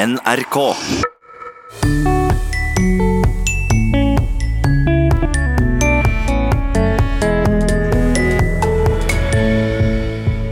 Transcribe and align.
NRK. 0.00 0.56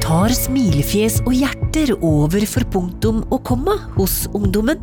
Tar 0.05 0.35
smilefjes 0.37 1.23
og 1.25 1.33
hjerter 1.33 1.95
over 1.97 2.45
for 2.51 2.69
punktum 2.75 3.23
og 3.31 3.41
komma 3.49 3.79
hos 3.97 4.27
ungdommen? 4.37 4.83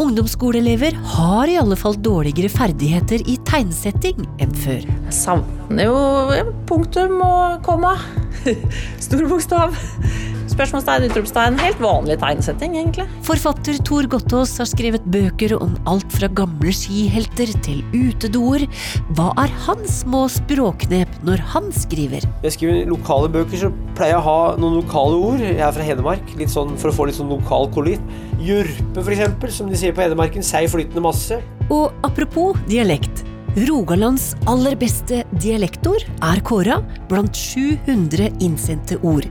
Ungdomsskoleelever 0.00 0.96
har 1.12 1.52
i 1.52 1.58
alle 1.60 1.76
fall 1.76 1.98
dårligere 2.00 2.48
ferdigheter 2.54 3.20
i 3.28 3.36
tegnsetting 3.44 4.24
enn 4.40 4.56
før. 4.64 4.80
Jeg 4.80 5.18
savner 5.18 5.90
jo 5.90 6.00
punktum 6.70 7.20
og 7.20 7.60
komma. 7.68 7.98
Stor 9.04 9.28
bokstav. 9.28 9.76
Spørsmålstegn, 10.54 11.08
utropstegn. 11.08 11.56
Helt 11.58 11.80
vanlig 11.82 12.14
tegnsetting, 12.22 12.76
egentlig. 12.78 13.08
Forfatter 13.26 13.78
Tor 13.82 14.06
Gottaas 14.06 14.52
har 14.60 14.68
skrevet 14.70 15.02
bøker 15.10 15.56
om 15.56 15.72
alt 15.90 16.06
fra 16.14 16.28
gamle 16.30 16.70
skihelter 16.70 17.50
til 17.66 17.80
utedoer. 17.90 18.68
Hva 19.18 19.32
er 19.42 19.50
hans 19.64 20.04
små 20.04 20.28
språknep 20.30 21.10
når 21.26 21.42
han 21.56 21.72
skriver? 21.74 22.22
Jeg 22.46 22.54
skriver 22.54 22.86
lokale 22.92 23.32
bøker, 23.34 23.64
så 23.64 23.72
pleier 23.98 24.14
jeg 24.14 24.22
å 24.22 24.28
ha 24.28 24.38
noen 24.62 24.78
lokale 24.78 25.18
ord. 25.18 25.42
Jeg 25.42 25.58
er 25.58 25.74
fra 25.74 25.90
Hedmark, 25.90 26.34
litt 26.38 26.54
sånn 26.54 26.78
for 26.78 26.92
å 26.92 26.96
få 27.00 27.10
litt 27.10 27.18
sånn 27.18 27.34
lokal 27.34 27.66
koloritt. 27.74 28.16
Jurpe, 28.38 29.00
for 29.00 29.10
eksempel, 29.10 29.50
som 29.58 29.66
de 29.72 29.82
sier 29.82 29.96
på 29.96 30.06
Hedmarken. 30.06 30.46
Seig 30.46 30.70
flytende 30.70 31.02
masse. 31.02 31.42
Og 31.66 31.90
apropos 32.06 32.54
dialekt. 32.70 33.26
Rogalands 33.54 34.32
aller 34.50 34.74
beste 34.74 35.20
dialektord 35.38 36.02
er 36.26 36.40
kåra 36.42 36.80
blant 37.06 37.38
700 37.38 38.32
innsendte 38.42 38.98
ord. 39.06 39.28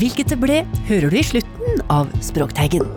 Hvilket 0.00 0.32
det 0.32 0.38
ble, 0.40 0.62
hører 0.88 1.12
du 1.12 1.18
i 1.20 1.24
slutten 1.28 1.82
av 1.92 2.08
Språkteigen. 2.24 2.88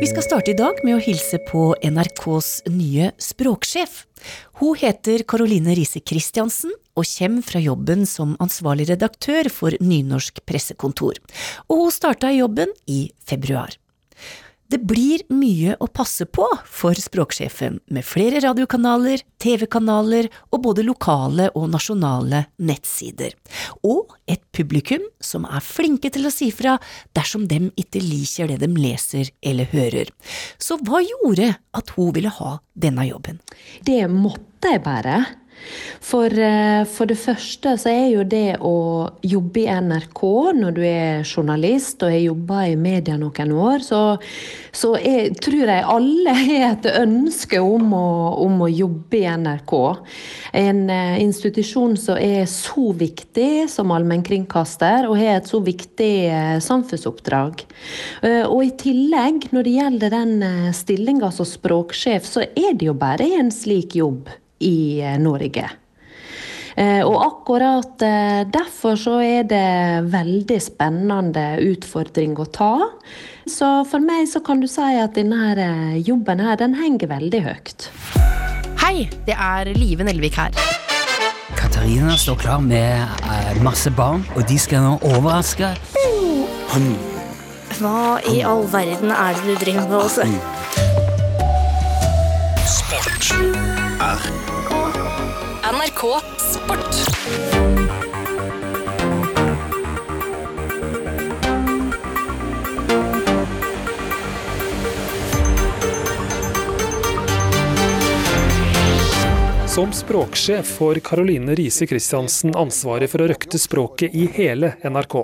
Vi 0.00 0.08
skal 0.08 0.24
starte 0.24 0.54
i 0.54 0.56
dag 0.56 0.80
med 0.88 0.96
å 0.96 1.04
hilse 1.04 1.36
på 1.52 1.68
NRKs 1.84 2.50
nye 2.72 3.12
språksjef. 3.20 4.06
Hun 4.62 4.72
heter 4.80 5.28
Caroline 5.28 5.76
Riise 5.76 6.00
Christiansen 6.00 6.72
og 6.96 7.04
kommer 7.04 7.44
fra 7.44 7.60
jobben 7.60 8.08
som 8.08 8.38
ansvarlig 8.40 8.88
redaktør 8.88 9.52
for 9.52 9.76
Nynorsk 9.84 10.46
pressekontor. 10.48 11.20
Og 11.68 11.84
hun 11.84 11.92
starta 11.92 12.32
jobben 12.32 12.72
i 12.88 13.10
februar. 13.20 13.76
Det 14.66 14.80
blir 14.82 15.22
mye 15.30 15.76
å 15.78 15.86
passe 15.86 16.26
på 16.26 16.46
for 16.66 16.98
språksjefen, 16.98 17.78
med 17.94 18.06
flere 18.06 18.40
radiokanaler, 18.42 19.22
TV-kanaler 19.42 20.26
og 20.50 20.62
både 20.64 20.82
lokale 20.86 21.48
og 21.54 21.68
nasjonale 21.70 22.42
nettsider. 22.58 23.36
Og 23.86 24.16
et 24.26 24.42
publikum 24.56 25.04
som 25.22 25.46
er 25.46 25.62
flinke 25.62 26.10
til 26.10 26.26
å 26.26 26.34
si 26.34 26.50
fra 26.54 26.76
dersom 27.14 27.46
dem 27.50 27.70
ikke 27.78 28.02
liker 28.02 28.50
det 28.50 28.58
de 28.64 28.72
leser 28.74 29.30
eller 29.46 29.70
hører. 29.70 30.10
Så 30.58 30.80
hva 30.82 31.02
gjorde 31.04 31.52
at 31.76 31.94
hun 31.94 32.10
ville 32.16 32.34
ha 32.40 32.56
denne 32.74 33.06
jobben? 33.06 33.38
Det 33.86 34.02
måtte 34.10 34.74
jeg 34.74 34.82
bare. 34.82 35.22
For, 36.06 36.30
eh, 36.30 36.84
for, 36.86 37.08
det 37.10 37.18
første 37.18 37.72
så 37.80 37.90
er 37.90 38.06
jo 38.12 38.24
det 38.28 38.58
å 38.62 38.76
jobbe 39.26 39.64
i 39.64 39.78
NRK 39.82 40.22
når 40.54 40.76
du 40.76 40.82
er 40.86 41.24
journalist 41.26 42.04
og 42.04 42.12
har 42.12 42.22
jobba 42.22 42.60
i 42.70 42.76
media 42.78 43.16
noen 43.18 43.54
år, 43.56 43.82
så, 43.82 44.00
så 44.70 44.92
jeg, 45.02 45.34
tror 45.42 45.72
jeg 45.72 45.88
alle 45.96 46.36
har 46.42 46.68
et 46.68 46.88
ønske 46.92 47.60
om 47.62 47.90
å, 47.96 48.06
om 48.44 48.62
å, 48.62 48.70
jobbe 48.76 49.18
i 49.18 49.24
NRK. 49.26 49.74
En 50.58 50.80
uh, 50.90 51.16
institusjon 51.22 51.94
som 51.98 52.18
er 52.20 52.44
så 52.50 52.90
viktig 52.96 53.66
som 53.72 53.92
allmennkringkaster, 53.94 55.08
og 55.08 55.18
har 55.18 55.40
et 55.40 55.50
så 55.50 55.62
viktig 55.64 56.12
uh, 56.30 56.56
samfunnsoppdrag. 56.62 57.62
Og 58.26 58.58
i 58.64 58.72
tillegg, 58.78 59.48
når 59.54 59.66
det 59.66 59.74
gjelder 59.76 60.12
den 60.12 60.34
stillinga 60.76 61.30
som 61.34 61.48
språksjef, 61.48 62.26
så 62.28 62.44
er 62.46 62.74
det 62.76 62.90
jo 62.90 62.96
bare 62.98 63.28
en 63.38 63.52
slik 63.54 63.96
jobb 63.98 64.28
i 64.58 65.00
eh, 65.00 65.18
Norge. 65.20 65.68
Eh, 66.76 67.00
og 67.08 67.16
akkurat 67.24 68.02
eh, 68.04 68.42
derfor 68.52 68.98
så 69.00 69.16
er 69.24 69.46
det 69.48 70.08
veldig 70.12 70.58
spennende 70.60 71.46
utfordring 71.64 72.36
å 72.36 72.48
ta. 72.52 72.74
Så 73.48 73.70
for 73.88 74.04
meg 74.04 74.26
så 74.28 74.42
kan 74.44 74.60
du 74.60 74.68
si 74.68 74.84
at 75.00 75.16
denne 75.16 75.96
jobben 76.04 76.42
her, 76.44 76.58
den 76.60 76.76
henger 76.76 77.14
veldig 77.14 77.42
høyt. 77.46 77.88
Hei, 78.82 79.08
det 79.26 79.36
er 79.38 79.72
Live 79.76 80.04
Nelvik 80.04 80.36
her. 80.36 80.52
Katarina 81.56 82.16
står 82.18 82.42
klar 82.42 82.60
med 82.60 83.62
masse 83.64 83.90
barn, 83.96 84.26
og 84.36 84.44
de 84.50 84.58
skal 84.60 84.84
nå 84.84 84.96
overraske. 85.14 85.72
Hva 87.76 88.18
i 88.28 88.42
all 88.44 88.66
verden 88.72 89.14
er 89.14 89.38
det 89.38 89.46
du 89.46 89.64
driver 89.64 89.88
med 89.88 89.96
også? 90.02 90.28
Sport 92.66 93.32
er 94.00 94.45
NRK 95.66 96.20
Sport. 96.38 96.94
Som 109.66 109.92
språksjef 109.92 110.66
får 110.66 110.94
Caroline 110.94 111.54
Riise 111.54 111.86
Christiansen 111.86 112.54
ansvaret 112.54 113.10
for 113.10 113.24
å 113.24 113.26
røkte 113.26 113.58
språket 113.58 114.14
i 114.14 114.28
hele 114.38 114.76
NRK. 114.86 115.18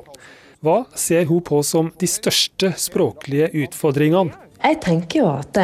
Hva 0.59 0.79
ser 0.95 1.31
hun 1.31 1.47
på 1.47 1.63
som 1.63 1.95
de 2.03 2.11
største 2.11 2.75
språklige 2.75 3.53
utfordringene? 3.63 4.35
Jeg 4.59 4.83
tenker 4.83 5.23
jo 5.23 5.31
at 5.39 5.55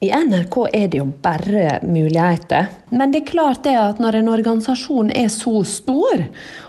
i 0.00 0.08
NRK 0.08 0.54
er 0.72 0.86
det 0.88 1.00
jo 1.02 1.06
bare 1.20 1.78
muligheter. 1.84 2.70
Men 2.88 3.12
det 3.12 3.20
er 3.20 3.32
klart 3.32 3.64
det 3.66 3.74
at 3.76 3.98
når 4.00 4.20
en 4.22 4.30
organisasjon 4.32 5.10
er 5.12 5.28
så 5.32 5.60
stor, 5.68 6.22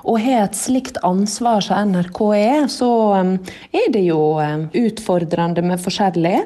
og 0.04 0.20
har 0.20 0.50
et 0.50 0.58
slikt 0.60 1.00
ansvar 1.08 1.64
som 1.64 1.94
NRK 1.94 2.20
er, 2.36 2.66
så 2.72 2.90
um, 3.16 3.38
er 3.72 3.88
det 3.94 4.04
jo 4.10 4.20
um, 4.36 4.68
utfordrende 4.76 5.64
med 5.64 5.80
forskjellig. 5.80 6.42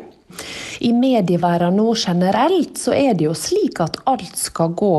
I 0.86 0.92
medieverdenen 0.94 1.82
nå 1.82 1.96
generelt 1.98 2.78
så 2.78 2.94
er 2.94 3.18
det 3.18 3.32
jo 3.32 3.34
slik 3.38 3.82
at 3.82 3.98
alt 4.06 4.38
skal 4.38 4.78
gå 4.78 4.96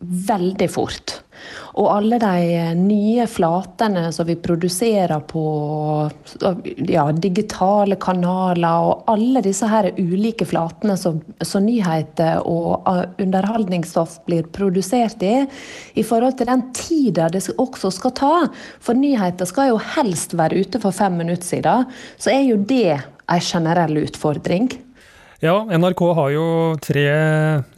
veldig 0.00 0.70
fort. 0.74 1.20
Og 1.78 1.86
alle 1.94 2.18
de 2.18 2.62
nye 2.74 3.26
flatene 3.30 4.08
som 4.14 4.26
vi 4.26 4.34
produserer 4.42 5.20
på 5.30 5.42
ja, 6.88 7.04
digitale 7.14 7.94
kanaler, 8.02 8.88
og 8.88 9.04
alle 9.12 9.42
disse 9.44 9.68
her 9.70 9.92
ulike 9.94 10.46
flatene 10.48 10.96
som, 10.98 11.20
som 11.38 11.62
nyheter 11.66 12.42
og 12.42 12.88
underholdningsstoff 13.22 14.18
blir 14.26 14.48
produsert 14.54 15.22
i, 15.22 15.44
i 15.94 16.06
forhold 16.06 16.40
til 16.40 16.50
den 16.50 16.66
tida 16.74 17.28
det 17.30 17.44
også 17.54 17.92
skal 17.94 18.16
ta. 18.18 18.34
For 18.82 18.98
nyheter 18.98 19.46
skal 19.46 19.70
jo 19.70 19.78
helst 19.94 20.34
være 20.38 20.58
ute 20.58 20.82
for 20.82 20.94
fem 20.94 21.14
minutter 21.22 21.46
siden. 21.46 21.86
Så 22.18 22.34
er 22.34 22.42
jo 22.48 22.58
det 22.58 22.98
en 23.28 23.44
generell 23.44 24.02
utfordring. 24.02 24.72
Ja, 25.38 25.60
NRK 25.70 26.00
har 26.18 26.30
jo 26.34 26.44
tre 26.82 27.04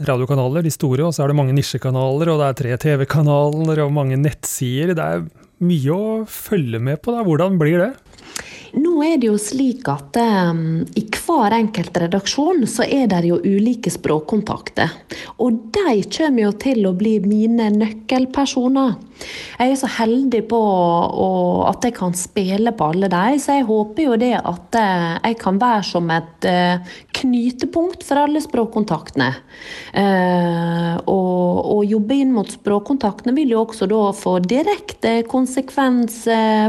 radiokanaler, 0.09 0.65
de 0.65 0.71
store, 0.73 1.05
og 1.05 1.13
så 1.13 1.27
er 1.27 1.29
det 1.29 1.37
mange 1.37 1.53
nisjekanaler, 1.53 2.31
og 2.33 2.39
det 2.41 2.47
er 2.47 2.57
tre 2.57 2.79
TV-kanaler 2.81 3.83
og 3.85 3.91
mange 3.93 4.17
nettsider. 4.17 4.95
Det 4.97 5.05
er 5.05 5.27
mye 5.69 5.93
å 5.93 6.15
følge 6.25 6.81
med 6.81 7.03
på. 7.05 7.13
da. 7.13 7.21
Hvordan 7.27 7.59
blir 7.61 7.83
det? 7.83 7.91
Nå 8.81 8.95
er 9.05 9.21
det 9.21 9.29
jo 9.29 9.37
slik 9.37 9.91
at 9.93 10.17
um, 10.23 10.87
i 10.97 11.05
hver 11.05 11.59
enkelt 11.59 12.01
redaksjon 12.01 12.65
så 12.71 12.87
er 12.89 13.11
det 13.13 13.27
jo 13.29 13.37
ulike 13.45 13.93
språkkontakter. 13.93 14.97
Og 15.45 15.61
de 15.77 16.01
kommer 16.09 16.47
jo 16.47 16.57
til 16.65 16.89
å 16.89 16.97
bli 16.97 17.19
mine 17.21 17.69
nøkkelpersoner. 17.77 18.97
Jeg 19.61 19.75
er 19.75 19.79
så 19.79 19.89
heldig 19.99 20.43
på 20.49 20.59
at 21.69 21.85
jeg 21.85 21.95
kan 21.97 22.15
spille 22.17 22.73
på 22.77 22.91
alle 22.93 23.11
de, 23.13 23.39
så 23.43 23.59
jeg 23.59 23.67
håper 23.69 24.07
jo 24.07 24.17
det 24.21 24.33
at 24.39 24.79
uh, 24.79 25.19
jeg 25.21 25.37
kan 25.41 25.61
være 25.61 25.83
som 25.87 26.09
et 26.15 26.49
uh, 26.49 26.95
knytepunkt 27.21 28.05
for 28.07 28.23
alle 28.23 28.41
språkkontaktene. 28.43 29.31
Uh, 29.93 30.97
og, 31.05 31.61
og, 31.61 31.83
jobbe 31.91 32.17
inn 32.23 32.33
mot 32.35 32.49
språkkontaktene 32.49 33.35
vil 33.37 33.55
jo 33.55 33.65
også 33.65 33.89
da 33.91 34.01
få 34.17 34.37
direkte 34.45 35.15
konsekvens 35.29 36.23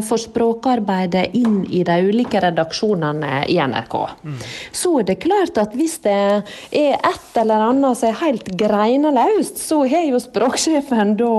for 0.07 0.21
språkarbeidet 0.21 1.36
inn 1.38 1.62
i 1.69 1.83
de 1.86 1.97
ulike 2.07 2.42
redaksjonene 2.42 3.44
i 3.51 3.59
NRK. 3.59 3.95
Mm. 4.25 4.39
Så 4.75 4.94
er 5.01 5.07
det 5.12 5.19
klart 5.24 5.59
at 5.62 5.75
hvis 5.77 6.00
det 6.06 6.15
er 6.15 6.95
et 6.97 7.38
eller 7.42 7.68
annet 7.69 8.00
som 8.00 8.09
er 8.09 8.19
helt 8.24 8.50
greineløst, 8.57 9.62
så 9.62 9.83
har 9.92 10.07
jo 10.09 10.21
språksjefen 10.21 11.15
da 11.19 11.33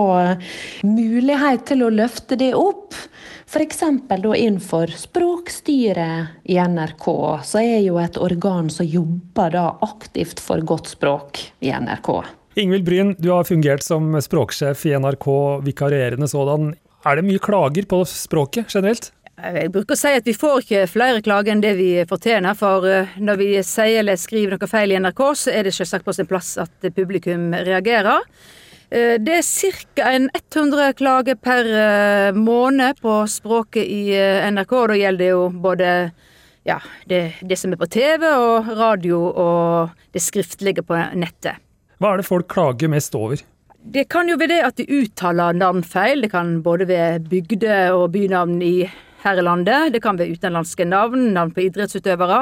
mulighet 1.02 1.66
til 1.70 1.84
å 1.86 1.90
løfte 1.92 2.38
det 2.38 2.52
opp. 2.58 2.94
F.eks. 3.52 3.82
innenfor 4.08 4.92
språkstyret 4.96 6.44
i 6.48 6.56
NRK, 6.56 7.06
så 7.44 7.60
er 7.60 7.82
jo 7.84 7.98
et 8.00 8.16
organ 8.16 8.70
som 8.72 8.86
jobber 8.88 9.52
da 9.52 9.66
aktivt 9.84 10.40
for 10.40 10.62
godt 10.64 10.94
språk 10.94 11.42
i 11.60 11.72
NRK. 11.74 12.14
Ingvild 12.62 12.84
Bryn, 12.84 13.14
du 13.18 13.30
har 13.32 13.44
fungert 13.48 13.84
som 13.84 14.14
språksjef 14.20 14.86
i 14.88 14.94
NRK, 14.96 15.28
vikarierende 15.66 16.28
sådan. 16.28 16.72
Er 17.04 17.18
det 17.18 17.26
mye 17.26 17.42
klager 17.42 17.88
på 17.88 18.04
språket 18.08 18.72
generelt? 18.72 19.10
Jeg 19.42 19.72
bruker 19.74 19.96
å 19.96 19.98
si 19.98 20.10
at 20.14 20.26
vi 20.28 20.36
får 20.36 20.62
ikke 20.62 20.88
flere 20.92 21.22
klager 21.24 21.54
enn 21.54 21.62
det 21.64 21.72
vi 21.78 21.90
fortjener, 22.08 22.54
for 22.54 22.84
eh, 22.86 23.14
når 23.18 23.40
vi 23.40 23.52
sier 23.66 24.02
eller 24.02 24.20
skriver 24.20 24.54
noe 24.54 24.70
feil 24.70 24.92
i 24.92 24.98
NRK, 25.00 25.22
så 25.40 25.54
er 25.54 25.66
det 25.66 25.72
selvsagt 25.74 26.06
på 26.06 26.14
sin 26.14 26.28
plass 26.30 26.54
at 26.62 26.92
publikum 26.94 27.50
reagerer. 27.56 28.22
Eh, 28.92 29.16
det 29.16 29.38
er 29.40 29.46
ca. 29.46 30.10
100 30.12 30.92
klager 30.98 31.38
per 31.40 31.68
eh, 31.72 32.36
måned 32.36 33.00
på 33.00 33.22
språket 33.30 33.88
i 33.88 34.02
NRK, 34.52 34.76
og 34.76 34.92
da 34.92 34.98
gjelder 35.00 35.24
det 35.24 35.30
jo 35.32 35.46
både 35.64 35.88
ja, 36.68 36.78
det, 37.08 37.22
det 37.40 37.56
som 37.58 37.72
er 37.72 37.80
på 37.80 37.88
TV 37.90 38.26
og 38.28 38.68
radio 38.78 39.22
og 39.30 39.96
det 40.12 40.22
skriftlige 40.22 40.84
på 40.86 40.98
nettet. 41.18 41.58
Hva 42.02 42.12
er 42.12 42.20
det 42.20 42.28
folk 42.28 42.50
klager 42.52 42.90
mest 42.92 43.16
over? 43.18 43.40
Det 43.82 44.04
kan 44.12 44.28
jo 44.30 44.36
være 44.38 44.52
det 44.52 44.60
at 44.66 44.78
de 44.78 44.86
uttaler 45.00 45.56
navn 45.58 45.82
feil. 45.82 46.22
Det 46.22 46.30
kan 46.30 46.60
både 46.62 46.86
være 46.86 47.22
bygde- 47.26 47.94
og 47.96 48.12
bynavn 48.14 48.60
i 48.62 48.76
her 49.24 49.40
i 49.40 49.44
landet. 49.44 49.92
Det 49.94 50.02
kan 50.04 50.18
være 50.18 50.36
utenlandske 50.36 50.86
navn, 50.88 51.30
navn 51.36 51.52
på 51.54 51.64
idrettsutøvere. 51.66 52.40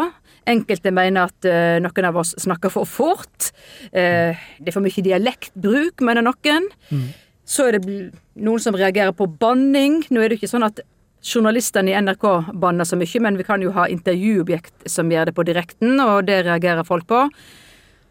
Enkelte 0.51 0.93
mener 0.95 1.29
at 1.29 1.49
uh, 1.49 1.79
noen 1.85 2.09
av 2.09 2.21
oss 2.23 2.35
snakker 2.41 2.73
for 2.73 2.89
fort. 2.89 3.51
Uh, 3.93 4.37
det 4.61 4.71
er 4.71 4.77
for 4.77 4.85
mye 4.85 5.05
dialektbruk, 5.07 6.05
mener 6.07 6.27
noen. 6.27 6.71
Mm. 6.91 7.11
Så 7.51 7.67
er 7.69 7.79
det 7.79 7.99
noen 8.39 8.63
som 8.63 8.79
reagerer 8.79 9.15
på 9.17 9.29
banning. 9.41 10.01
Nå 10.11 10.23
er 10.23 10.33
det 10.33 10.41
ikke 10.41 10.53
sånn 10.53 10.69
at 10.69 10.83
journalistene 11.21 11.93
i 11.93 11.99
NRK 12.01 12.53
banner 12.57 12.89
så 12.89 12.97
mye, 12.97 13.21
men 13.21 13.37
vi 13.37 13.45
kan 13.45 13.63
jo 13.63 13.75
ha 13.77 13.89
intervjuobjekt 13.93 14.89
som 14.89 15.11
gjør 15.13 15.29
det 15.29 15.37
på 15.37 15.45
direkten, 15.49 15.99
og 16.01 16.25
det 16.31 16.45
reagerer 16.47 16.87
folk 16.89 17.09
på. 17.11 17.27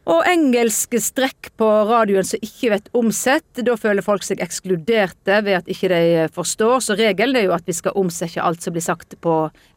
Og 0.09 0.25
engelske 0.25 0.97
strekk 1.03 1.51
på 1.59 1.67
radioen 1.89 2.25
som 2.25 2.41
ikke 2.41 2.71
vet 2.73 2.89
omsett, 2.97 3.61
da 3.65 3.75
føler 3.77 4.05
folk 4.05 4.25
seg 4.25 4.41
ekskluderte 4.41 5.41
ved 5.45 5.59
at 5.59 5.69
ikke 5.69 5.91
de 5.91 6.25
forstår. 6.33 6.81
Så 6.81 6.97
regelen 6.97 7.37
er 7.37 7.45
jo 7.45 7.53
at 7.53 7.67
vi 7.69 7.77
skal 7.77 7.97
omsette 7.99 8.41
alt 8.41 8.65
som 8.65 8.73
blir 8.73 8.85
sagt 8.85 9.19
på 9.21 9.35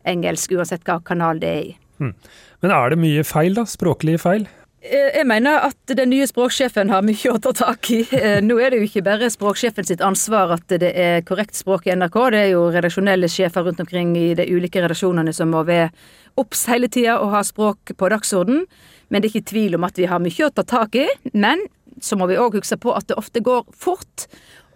engelsk, 0.08 0.56
uansett 0.56 0.86
hva 0.88 1.02
kanal 1.04 1.42
det 1.42 1.52
er 1.52 1.62
i. 1.74 1.76
Hmm. 2.00 2.16
Men 2.64 2.74
er 2.74 2.94
det 2.94 3.02
mye 3.02 3.24
feil, 3.26 3.54
da? 3.58 3.66
Språklige 3.68 4.22
feil? 4.22 4.48
Eh, 4.82 5.12
jeg 5.14 5.26
mener 5.30 5.68
at 5.68 5.92
den 5.94 6.10
nye 6.10 6.26
språksjefen 6.26 6.90
har 6.90 7.04
mye 7.06 7.30
å 7.30 7.38
ta 7.42 7.52
tak 7.54 7.90
i. 7.94 8.00
Eh, 8.16 8.40
nå 8.42 8.56
er 8.58 8.72
det 8.72 8.80
jo 8.80 8.88
ikke 8.88 9.04
bare 9.06 9.28
språksjefen 9.30 9.86
sitt 9.86 10.02
ansvar 10.02 10.56
at 10.56 10.74
det 10.82 10.90
er 10.98 11.22
korrekt 11.28 11.54
språk 11.58 11.86
i 11.86 11.94
NRK. 11.94 12.18
Det 12.34 12.40
er 12.40 12.50
jo 12.54 12.64
redaksjonelle 12.74 13.30
sjefer 13.30 13.68
rundt 13.68 13.82
omkring 13.84 14.16
i 14.18 14.32
de 14.38 14.48
ulike 14.50 14.82
redaksjonene 14.82 15.34
som 15.36 15.52
må 15.54 15.62
være 15.68 15.92
obs 16.40 16.64
hele 16.72 16.90
tida 16.90 17.20
og 17.20 17.30
ha 17.36 17.44
språk 17.46 17.94
på 17.94 18.10
dagsorden. 18.10 18.64
Men 19.12 19.20
det 19.20 19.28
er 19.28 19.36
ikke 19.36 19.52
tvil 19.52 19.76
om 19.76 19.84
at 19.84 19.98
vi 20.00 20.08
har 20.08 20.22
mye 20.24 20.48
å 20.48 20.52
ta 20.56 20.64
tak 20.64 20.96
i. 20.96 21.06
Men 21.36 21.60
så 22.00 22.16
må 22.16 22.26
vi 22.30 22.40
òg 22.40 22.56
huske 22.58 22.80
på 22.80 22.94
at 22.96 23.10
det 23.10 23.18
ofte 23.20 23.42
går 23.44 23.66
fort. 23.76 24.26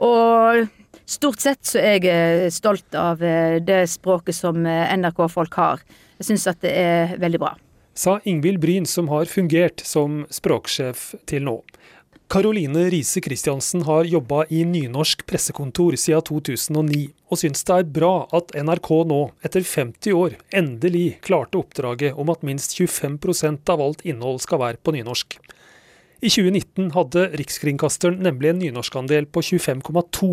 Og 0.05 0.67
stort 1.09 1.41
sett 1.41 1.65
så 1.65 1.81
er 1.81 1.97
jeg 2.05 2.11
eh, 2.12 2.49
stolt 2.53 2.97
av 2.99 3.23
eh, 3.25 3.56
det 3.65 3.87
språket 3.91 4.37
som 4.37 4.67
eh, 4.69 4.93
NRK-folk 5.00 5.56
har. 5.56 5.85
Jeg 6.21 6.31
syns 6.31 6.47
at 6.53 6.61
det 6.65 6.75
er 6.77 7.17
veldig 7.23 7.41
bra. 7.41 7.55
Sa 7.97 8.19
Ingvild 8.29 8.61
Bryn, 8.61 8.85
som 8.85 9.09
har 9.09 9.25
fungert 9.25 9.81
som 9.81 10.27
språksjef 10.29 11.15
til 11.25 11.47
nå. 11.49 11.56
Karoline 12.28 12.90
Riise 12.90 13.20
Christiansen 13.20 13.84
har 13.87 14.05
jobba 14.05 14.44
i 14.50 14.64
nynorsk 14.67 15.20
pressekontor 15.31 15.94
siden 15.94 16.25
2009, 16.26 17.05
og 17.31 17.38
syns 17.38 17.62
det 17.69 17.76
er 17.76 17.93
bra 17.99 18.26
at 18.34 18.50
NRK 18.67 18.88
nå, 19.06 19.19
etter 19.46 19.62
50 19.62 20.17
år, 20.19 20.34
endelig 20.50 21.20
klarte 21.23 21.61
oppdraget 21.61 22.19
om 22.19 22.32
at 22.34 22.43
minst 22.43 22.75
25% 22.75 23.70
av 23.70 23.84
alt 23.84 24.02
innhold 24.02 24.43
skal 24.43 24.58
være 24.64 24.82
på 24.82 24.96
nynorsk. 24.96 25.38
I 26.19 26.32
2019 26.32 26.90
hadde 26.96 27.28
Rikskringkasteren 27.38 28.19
nemlig 28.26 28.50
en 28.50 28.62
nynorskandel 28.64 29.31
på 29.31 29.44
25,2 29.46 30.32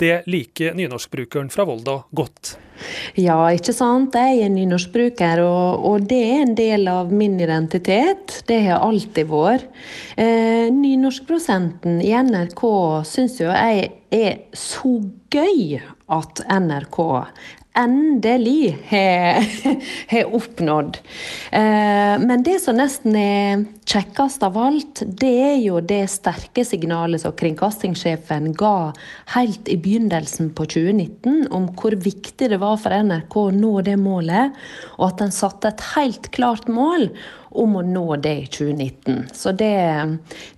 det 0.00 0.22
liker 0.30 0.74
nynorskbrukeren 0.78 1.50
fra 1.52 1.66
Volda 1.68 2.00
godt. 2.16 2.56
Ja, 3.20 3.36
ikke 3.52 3.74
sant. 3.76 4.16
Jeg 4.16 4.40
er 4.44 4.52
nynorskbruker, 4.52 5.42
og, 5.44 5.84
og, 5.84 6.06
det 6.08 6.20
er 6.24 6.42
en 6.46 6.54
del 6.58 6.88
av 6.90 7.12
min 7.12 7.36
identitet. 7.40 8.40
Det 8.48 8.60
har 8.66 8.80
alltid 8.86 9.28
vært. 9.30 9.68
Eh, 10.16 10.68
nynorskprosenten 10.72 12.00
i 12.04 12.14
NRK 12.16 12.64
syns 13.08 13.40
jo 13.42 13.50
jeg 13.50 13.90
er 14.10 14.40
så 14.56 14.96
gøy 15.30 15.80
at 16.10 16.42
NRK 16.50 17.00
endelig 17.76 18.78
har 20.08 20.34
oppnådd. 20.34 20.98
Eh, 21.50 22.16
men 22.18 22.42
det 22.42 22.58
som 22.62 22.78
nesten 22.78 23.16
er 23.16 23.64
kjekkest 23.86 24.42
av 24.46 24.58
alt, 24.58 25.02
det 25.06 25.32
er 25.44 25.58
jo 25.62 25.80
det 25.82 26.02
sterke 26.10 26.64
signalet 26.66 27.22
som 27.22 27.34
kringkastingssjefen 27.38 28.52
ga 28.58 28.92
helt 29.36 29.70
i 29.70 29.78
begynnelsen 29.80 30.52
på 30.54 30.66
2019 30.74 31.46
om 31.54 31.70
hvor 31.78 31.94
viktig 31.94 32.50
det 32.50 32.60
var 32.62 32.78
for 32.82 32.94
NRK 32.94 33.38
å 33.38 33.50
nå 33.54 33.74
det 33.86 33.98
målet, 34.00 34.56
og 34.98 35.12
at 35.12 35.26
en 35.26 35.34
satte 35.34 35.70
et 35.70 35.86
helt 35.94 36.30
klart 36.34 36.68
mål 36.70 37.08
om 37.50 37.76
å 37.78 37.82
nå 37.86 38.06
det 38.22 38.36
i 38.44 38.46
2019. 38.50 39.28
Så 39.34 39.54
det, 39.58 39.74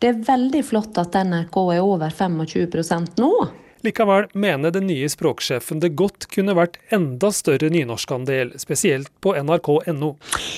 det 0.01 0.11
er 0.11 0.25
veldig 0.29 0.65
flott 0.65 1.01
at 1.01 1.17
NRK 1.25 1.59
er 1.77 1.85
over 1.85 2.13
25% 2.13 3.21
nå. 3.21 3.35
Likevel 3.83 4.29
mener 4.39 4.71
den 4.75 4.87
nye 4.87 5.09
språksjefen 5.11 5.81
det 5.83 5.95
godt 5.99 6.29
kunne 6.33 6.55
vært 6.55 6.79
enda 6.95 7.33
større 7.35 7.71
nynorskandel, 7.73 8.55
spesielt 8.63 9.11
på 9.25 9.35
nrk.no. 9.41 10.15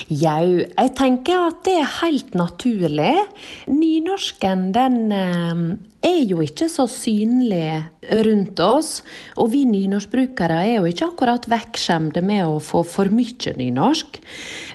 Jau, 0.09 0.45
jeg 0.61 0.93
tenker 0.99 1.47
at 1.49 1.63
det 1.65 1.79
er 1.81 1.91
helt 2.03 2.37
naturlig. 2.37 3.15
Nynorsken 3.71 4.69
den 4.75 5.01
eh, 5.15 5.65
er 6.05 6.21
jo 6.29 6.41
ikke 6.43 6.67
så 6.71 6.85
synlig 6.89 7.83
rundt 8.25 8.59
oss. 8.63 8.99
Og 9.41 9.51
vi 9.53 9.63
nynorskbrukere 9.69 10.61
er 10.65 10.75
jo 10.77 10.89
ikke 10.89 11.09
akkurat 11.11 11.47
vekkskjemte 11.51 12.23
med 12.25 12.45
å 12.45 12.59
få 12.63 12.83
for 12.87 13.11
mye 13.13 13.55
nynorsk. 13.57 14.21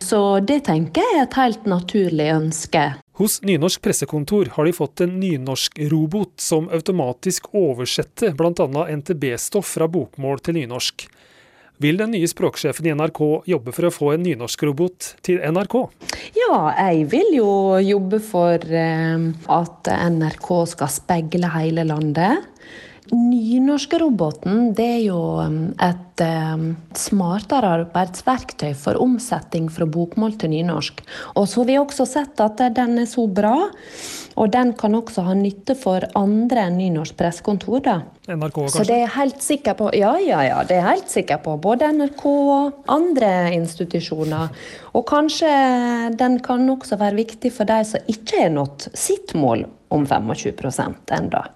Så 0.03 0.41
det 0.45 0.65
tenker 0.69 1.07
jeg 1.07 1.21
er 1.21 1.29
et 1.29 1.39
helt 1.39 1.71
naturlig 1.71 2.33
ønske. 2.35 2.91
Hos 3.21 3.43
Nynorsk 3.45 3.83
pressekontor 3.85 4.49
har 4.55 4.65
de 4.65 4.73
fått 4.73 5.03
en 5.05 5.19
nynorsk-robot 5.21 6.41
som 6.41 6.71
automatisk 6.73 7.51
oversetter 7.53 8.33
bl.a. 8.33 8.87
NTB-stoff 8.97 9.75
fra 9.77 9.91
bokmål 9.93 10.41
til 10.41 10.57
nynorsk. 10.57 11.05
Vil 11.81 11.97
den 11.97 12.11
nye 12.13 12.29
språksjefen 12.29 12.91
i 12.91 12.93
NRK 12.93 13.21
jobbe 13.49 13.73
for 13.73 13.89
å 13.89 13.93
få 13.95 14.11
en 14.13 14.25
nynorsk-robot 14.27 15.15
til 15.25 15.39
NRK? 15.41 15.77
Ja, 16.37 16.59
jeg 16.77 17.07
vil 17.09 17.31
jo 17.39 17.53
jobbe 17.81 18.21
for 18.21 18.61
eh, 18.61 19.23
at 19.57 19.89
NRK 19.89 20.51
skal 20.75 20.93
speile 20.93 21.49
hele 21.55 21.87
landet. 21.89 22.45
Nynorskroboten 23.11 24.71
det 24.77 24.87
er 24.87 25.01
jo 25.09 25.19
um, 25.43 25.73
et 25.83 26.23
eh, 26.23 26.65
smartere 26.95 27.73
arbeidsverktøy 27.81 28.75
for 28.79 29.01
omsetting 29.03 29.67
fra 29.73 29.89
bokmål 29.89 30.37
til 30.39 30.53
nynorsk. 30.53 31.01
Og 31.35 31.49
så 31.49 31.63
har 31.63 31.71
vi 31.71 31.79
også 31.81 32.07
sett 32.07 32.43
at 32.45 32.61
den 32.77 33.01
er 33.03 33.09
så 33.11 33.25
bra, 33.27 33.57
og 34.39 34.53
den 34.55 34.73
kan 34.79 34.95
også 34.95 35.25
ha 35.27 35.35
nytte 35.35 35.75
for 35.79 36.05
andre 36.19 36.69
enn 36.69 36.79
Nynorsk 36.81 37.17
pressekontor. 37.19 37.83
NRK, 38.31 38.55
kanskje? 38.57 38.77
Så 38.77 38.87
det 38.89 38.99
er 39.03 39.15
helt 39.17 39.43
sikker 39.45 39.77
på. 39.77 39.91
Ja, 39.97 40.15
ja, 40.23 40.41
ja. 40.47 40.63
Det 40.65 40.79
er 40.79 40.87
helt 40.87 41.11
sikker 41.13 41.43
på. 41.45 41.57
Både 41.61 41.91
NRK 41.93 42.25
og 42.31 42.91
andre 42.95 43.51
institusjoner. 43.57 44.55
Og 44.95 45.07
kanskje 45.11 45.51
den 46.21 46.39
kan 46.47 46.69
også 46.73 47.01
være 47.01 47.21
viktig 47.25 47.53
for 47.55 47.69
de 47.69 47.83
som 47.91 48.13
ikke 48.13 48.45
har 48.45 48.55
nådd 48.55 48.91
sitt 48.95 49.35
mål 49.35 49.67
om 49.91 50.07
25% 50.07 51.17
enda. 51.19 51.49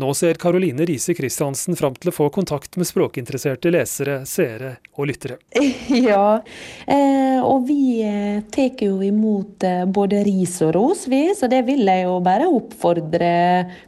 Nå 0.00 0.14
ser 0.16 0.38
Karoline 0.40 0.86
Riise 0.88 1.12
Christiansen 1.12 1.76
fram 1.76 1.92
til 2.00 2.08
å 2.08 2.14
få 2.16 2.30
kontakt 2.32 2.78
med 2.80 2.88
språkinteresserte 2.88 3.68
lesere, 3.74 4.22
seere 4.28 4.78
og 4.96 5.10
lyttere. 5.10 5.36
Ja, 5.92 6.40
eh, 6.88 7.38
og 7.44 7.66
vi 7.68 8.00
eh, 8.06 8.40
tar 8.50 8.80
jo 8.80 9.02
imot 9.04 9.62
eh, 9.66 9.82
både 9.84 10.22
ris 10.24 10.54
og 10.64 10.72
ros, 10.76 11.04
vi. 11.12 11.20
Så 11.36 11.50
det 11.52 11.60
vil 11.66 11.84
jeg 11.84 12.06
jo 12.06 12.14
bare 12.24 12.48
oppfordre 12.48 13.32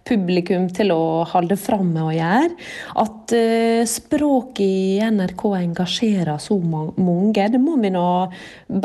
publikum 0.04 0.66
til 0.76 0.92
å 0.92 1.24
holde 1.30 1.56
fram 1.56 1.94
med 1.94 2.02
å 2.04 2.12
gjøre. 2.12 2.58
At 3.00 3.34
språket 3.88 4.60
i 4.64 5.00
NRK 5.08 5.46
engasjerer 5.62 6.42
så 6.42 6.58
mange. 6.60 7.48
Det 7.48 7.60
må 7.62 7.78
vi 7.80 7.94
nå 7.94 8.04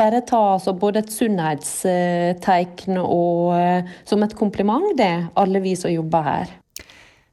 bare 0.00 0.22
ta 0.26 0.40
altså, 0.54 0.72
både 0.72 1.04
et 1.04 1.12
sunnhetstegn 1.12 2.98
og 3.02 3.52
som 4.08 4.24
et 4.24 4.38
kompliment, 4.38 4.88
det, 4.96 5.12
alle 5.40 5.62
vi 5.62 5.76
som 5.78 5.92
jobber 5.92 6.26
her. 6.26 6.56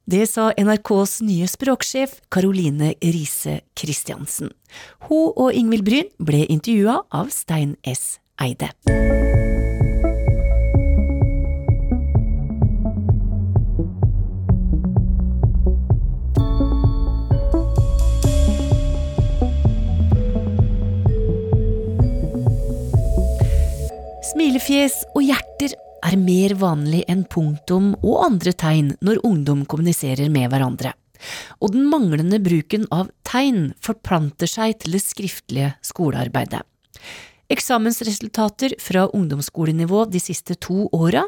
Det 0.07 0.23
sa 0.31 0.53
NRKs 0.55 1.17
nye 1.27 1.43
språksjef 1.51 2.13
Caroline 2.31 2.93
Riise 3.03 3.57
Christiansen. 3.75 4.53
Hun 5.09 5.33
og 5.35 5.51
Ingvild 5.51 5.83
Bryn 5.83 6.13
ble 6.23 6.45
intervjua 6.47 7.01
av 7.11 7.27
Stein 7.35 7.73
S. 7.83 8.21
Eide. 8.39 8.71
Smilefjes 24.31 25.01
og 25.11 25.27
hjerter 25.27 25.75
er 26.05 26.17
mer 26.19 26.55
vanlig 26.59 27.03
enn 27.09 27.25
punktum 27.29 27.93
og 28.01 28.23
andre 28.25 28.53
tegn 28.53 28.93
når 29.01 29.23
ungdom 29.27 29.65
kommuniserer 29.69 30.29
med 30.33 30.51
hverandre. 30.51 30.93
Og 31.61 31.73
den 31.73 31.87
manglende 31.89 32.39
bruken 32.43 32.85
av 32.93 33.09
tegn 33.25 33.71
forplanter 33.83 34.49
seg 34.49 34.77
til 34.83 34.97
det 34.97 35.03
skriftlige 35.05 35.73
skolearbeidet. 35.85 36.61
Eksamensresultater 37.47 38.73
fra 38.83 39.05
ungdomsskolenivå 39.15 40.03
de 40.11 40.19
siste 40.19 40.57
to 40.59 40.89
åra 40.91 41.23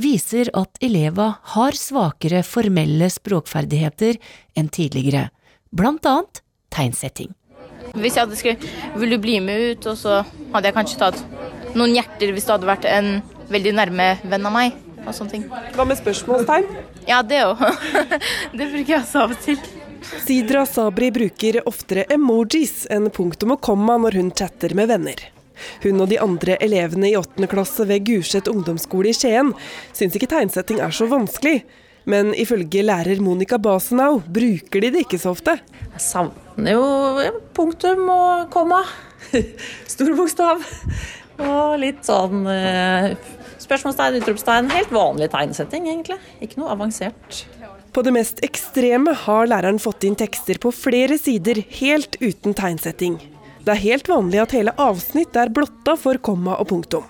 viser 0.00 0.48
at 0.56 0.80
eleva 0.80 1.34
har 1.52 1.76
svakere 1.76 2.40
formelle 2.46 3.10
språkferdigheter 3.12 4.16
enn 4.56 4.70
tidligere, 4.72 5.26
blant 5.68 6.08
annet 6.08 6.40
tegnsetting. 6.72 7.34
Hvis 7.92 8.16
jeg 8.16 8.24
hadde 8.24 8.36
skrevet 8.36 8.64
'vil 8.96 9.10
du 9.10 9.18
bli 9.18 9.40
med 9.40 9.60
ut', 9.60 9.86
og 9.86 9.96
så 9.96 10.24
hadde 10.52 10.66
jeg 10.68 10.74
kanskje 10.74 10.98
tatt 10.98 11.20
noen 11.76 11.94
hjerter 11.94 12.32
hvis 12.32 12.44
det 12.44 12.54
hadde 12.56 12.72
vært 12.72 12.88
en 12.88 13.22
veldig 13.52 13.74
nærme 13.76 14.12
venn 14.24 14.46
av 14.48 14.54
meg. 14.54 14.76
og 15.06 15.14
sånne 15.14 15.30
ting. 15.30 15.44
Hva 15.74 15.86
med 15.88 15.96
spørsmålstegn? 15.96 16.66
Ja, 17.08 17.22
det 17.22 17.40
òg. 17.46 17.62
det 18.58 18.66
bruker 18.68 18.92
jeg 18.92 19.00
også 19.00 19.24
av 19.24 19.32
og 19.32 19.42
til. 19.44 19.60
Sidra 20.24 20.66
Sabri 20.68 21.08
bruker 21.14 21.60
oftere 21.68 22.04
emojis 22.12 22.86
enn 22.92 23.08
punktum 23.14 23.56
og 23.56 23.62
komma 23.64 23.96
når 24.00 24.18
hun 24.20 24.30
chatter 24.36 24.74
med 24.76 24.90
venner. 24.92 25.22
Hun 25.82 26.00
og 26.02 26.10
de 26.12 26.20
andre 26.22 26.56
elevene 26.62 27.10
i 27.10 27.16
åttende 27.18 27.48
klasse 27.50 27.86
ved 27.88 28.04
Gulset 28.06 28.50
ungdomsskole 28.50 29.10
i 29.10 29.16
Skien 29.16 29.52
syns 29.96 30.16
ikke 30.16 30.30
tegnsetting 30.30 30.82
er 30.84 30.94
så 30.94 31.08
vanskelig, 31.10 31.62
men 32.08 32.30
ifølge 32.38 32.84
lærer 32.86 33.20
Monica 33.20 33.58
Basenau 33.60 34.20
bruker 34.22 34.84
de 34.84 34.92
det 34.94 35.04
ikke 35.06 35.20
så 35.20 35.34
ofte. 35.34 35.58
Jeg 35.96 36.04
savner 36.04 36.76
jo 36.78 37.30
punktum 37.56 38.06
og 38.12 38.48
komma. 38.54 38.84
Stor 39.92 40.14
bokstav. 40.16 40.62
Og 41.38 41.76
litt 41.78 42.06
sånn 42.06 42.46
eh, 42.50 43.12
spørsmålstegn, 43.62 44.20
utropstegn. 44.22 44.70
Helt 44.72 44.92
vanlig 44.94 45.30
tegnsetting, 45.32 45.88
egentlig. 45.90 46.18
Ikke 46.44 46.60
noe 46.62 46.72
avansert. 46.74 47.44
På 47.92 48.04
det 48.04 48.12
mest 48.14 48.42
ekstreme 48.46 49.14
har 49.24 49.48
læreren 49.50 49.80
fått 49.82 50.04
inn 50.06 50.16
tekster 50.18 50.60
på 50.62 50.72
flere 50.74 51.18
sider 51.18 51.62
helt 51.80 52.18
uten 52.20 52.54
tegnsetting. 52.56 53.18
Det 53.64 53.74
er 53.74 53.84
helt 53.84 54.08
vanlig 54.08 54.42
at 54.42 54.54
hele 54.56 54.74
avsnitt 54.80 55.36
er 55.36 55.50
blotta 55.52 55.96
for 55.98 56.20
komma 56.24 56.56
og 56.60 56.70
punktum. 56.70 57.06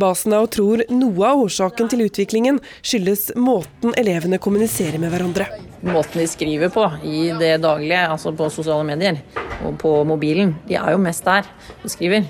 Basenau 0.00 0.46
tror 0.50 0.82
noe 0.90 1.26
av 1.28 1.42
årsaken 1.44 1.90
til 1.92 2.04
utviklingen 2.06 2.58
skyldes 2.80 3.30
måten 3.38 3.94
elevene 4.00 4.40
kommuniserer 4.42 4.98
med 5.02 5.12
hverandre. 5.14 5.46
Måten 5.86 6.20
de 6.20 6.26
skriver 6.28 6.72
på 6.74 6.84
i 7.06 7.30
det 7.38 7.56
daglige, 7.62 8.02
altså 8.10 8.34
på 8.36 8.50
sosiale 8.52 8.86
medier 8.86 9.20
og 9.64 9.78
på 9.80 9.92
mobilen, 10.08 10.56
de 10.68 10.76
er 10.80 10.94
jo 10.94 11.02
mest 11.02 11.24
der 11.26 11.48
og 11.80 11.90
skriver. 11.92 12.26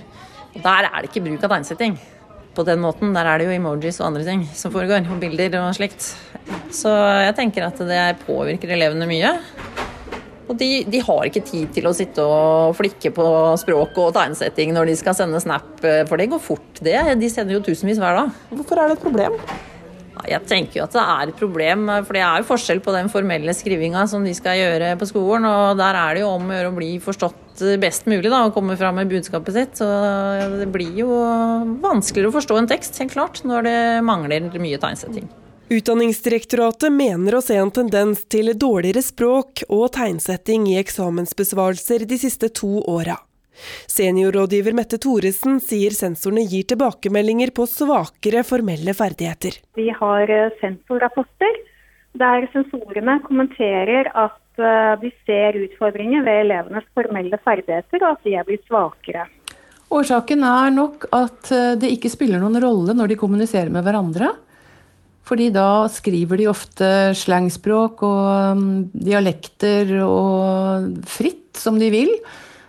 Der 0.56 0.88
er 0.90 0.96
det 1.00 1.10
ikke 1.10 1.24
bruk 1.28 1.46
av 1.46 1.54
tegnsetting. 1.56 1.96
På 2.60 2.66
den 2.68 2.82
måten, 2.82 3.14
Der 3.16 3.24
er 3.24 3.38
det 3.38 3.46
jo 3.48 3.54
emojis 3.56 4.02
og 4.02 4.10
andre 4.10 4.24
ting 4.26 4.42
som 4.52 4.72
foregår, 4.74 5.06
og 5.08 5.20
bilder 5.22 5.54
og 5.62 5.72
slikt. 5.72 6.10
Så 6.68 6.92
jeg 7.24 7.32
tenker 7.38 7.64
at 7.64 7.78
det 7.88 8.18
påvirker 8.26 8.74
elevene 8.74 9.08
mye. 9.08 9.30
Og 10.50 10.58
de, 10.60 10.84
de, 10.84 11.00
har 11.00 11.24
ikke 11.24 11.44
tid 11.46 11.72
til 11.72 11.88
å 11.88 11.94
sitte 11.96 12.20
og 12.20 12.76
flikke 12.76 13.14
på 13.16 13.26
språk 13.62 13.96
og 14.02 14.12
tegnsetting 14.18 14.74
når 14.76 14.90
de 14.90 14.98
skal 15.00 15.16
sende 15.16 15.40
snap, 15.40 15.72
eh, 15.86 16.02
for 16.04 16.20
det 16.20 16.28
går 16.34 16.42
fort. 16.42 16.82
Det. 16.84 16.98
De 17.16 17.32
sender 17.32 17.56
jo 17.56 17.64
tusenvis 17.64 18.02
hver 18.02 18.18
dag. 18.18 18.38
Hvorfor 18.52 18.82
er 18.82 18.90
det 18.90 18.98
et 18.98 19.06
problem? 19.06 19.40
Jeg 20.28 20.44
tenker 20.50 20.82
jo 20.82 20.84
at 20.84 20.92
det 20.98 21.04
er 21.14 21.30
et 21.30 21.38
problem, 21.38 21.86
for 22.04 22.18
det 22.18 22.26
er 22.26 22.42
jo 22.42 22.48
forskjell 22.50 22.84
på 22.84 22.92
den 22.92 23.08
formelle 23.08 23.54
skrivinga 23.56 24.04
som 24.10 24.26
de 24.26 24.34
skal 24.36 24.58
gjøre 24.58 24.92
på 25.00 25.08
skolen, 25.08 25.48
og 25.48 25.80
der 25.80 25.96
er 25.96 26.18
det 26.18 26.26
jo 26.26 26.34
om 26.34 26.50
å 26.50 26.58
gjøre 26.58 26.74
å 26.74 26.76
bli 26.76 26.90
forstått 27.00 27.39
best 27.82 28.06
mulig 28.06 28.30
da, 28.30 28.44
og 28.46 28.54
komme 28.54 28.76
fram 28.78 29.00
med 29.00 29.10
budskapet 29.10 29.56
sitt. 29.56 29.80
Så 29.80 29.88
det 30.60 30.68
blir 30.72 30.94
jo 31.02 31.10
vanskeligere 31.82 32.30
å 32.30 32.36
forstå 32.38 32.58
en 32.60 32.70
tekst, 32.70 32.98
helt 33.02 33.14
klart, 33.16 33.42
når 33.44 33.66
det 33.66 33.78
mangler 34.06 34.50
mye 34.60 34.80
tegnsetting. 34.80 35.26
Utdanningsdirektoratet 35.70 36.90
mener 36.90 37.36
å 37.36 37.42
se 37.44 37.54
en 37.54 37.70
tendens 37.70 38.24
til 38.26 38.50
dårligere 38.58 39.04
språk 39.06 39.62
og 39.68 39.92
tegnsetting 39.94 40.66
i 40.66 40.80
eksamensbesvarelser 40.80 42.08
de 42.10 42.18
siste 42.18 42.50
to 42.58 42.80
åra. 42.90 43.20
Seniorrådgiver 43.86 44.74
Mette 44.74 44.98
Thoresen 44.98 45.60
sier 45.62 45.94
sensorene 45.94 46.42
gir 46.42 46.66
tilbakemeldinger 46.70 47.52
på 47.54 47.68
svakere 47.70 48.42
formelle 48.46 48.94
ferdigheter. 48.96 49.60
Vi 49.78 49.90
har 49.94 50.32
eh, 50.32 50.50
sensorrapporter 50.62 51.60
der 52.18 52.48
sensorene 52.50 53.20
kommenterer 53.22 54.10
at 54.18 54.49
eh, 54.62 54.94
de 55.02 55.10
ser 55.26 55.58
utfordringer 55.64 56.24
ved 56.26 56.44
elevenes 56.46 56.86
formelle 56.96 57.40
ferdigheter, 57.44 58.04
og 58.04 58.16
at 58.16 58.26
de 58.26 58.36
er 58.38 58.46
blitt 58.48 58.66
svakere. 58.68 59.26
Årsaken 59.90 60.44
er 60.46 60.70
nok 60.74 61.08
at 61.16 61.50
eh, 61.54 61.74
det 61.80 61.90
ikke 61.96 62.12
spiller 62.12 62.42
noen 62.42 62.60
rolle 62.62 62.94
når 62.96 63.12
de 63.12 63.20
kommuniserer 63.20 63.72
med 63.74 63.86
hverandre. 63.86 64.34
Fordi 65.30 65.50
da 65.54 65.86
skriver 65.92 66.40
de 66.40 66.46
ofte 66.50 66.86
slangspråk 67.14 68.00
og 68.02 68.56
um, 68.58 68.70
dialekter 68.90 69.92
og 70.02 70.88
fritt 71.06 71.60
som 71.60 71.78
de 71.78 71.90
vil. 71.92 72.10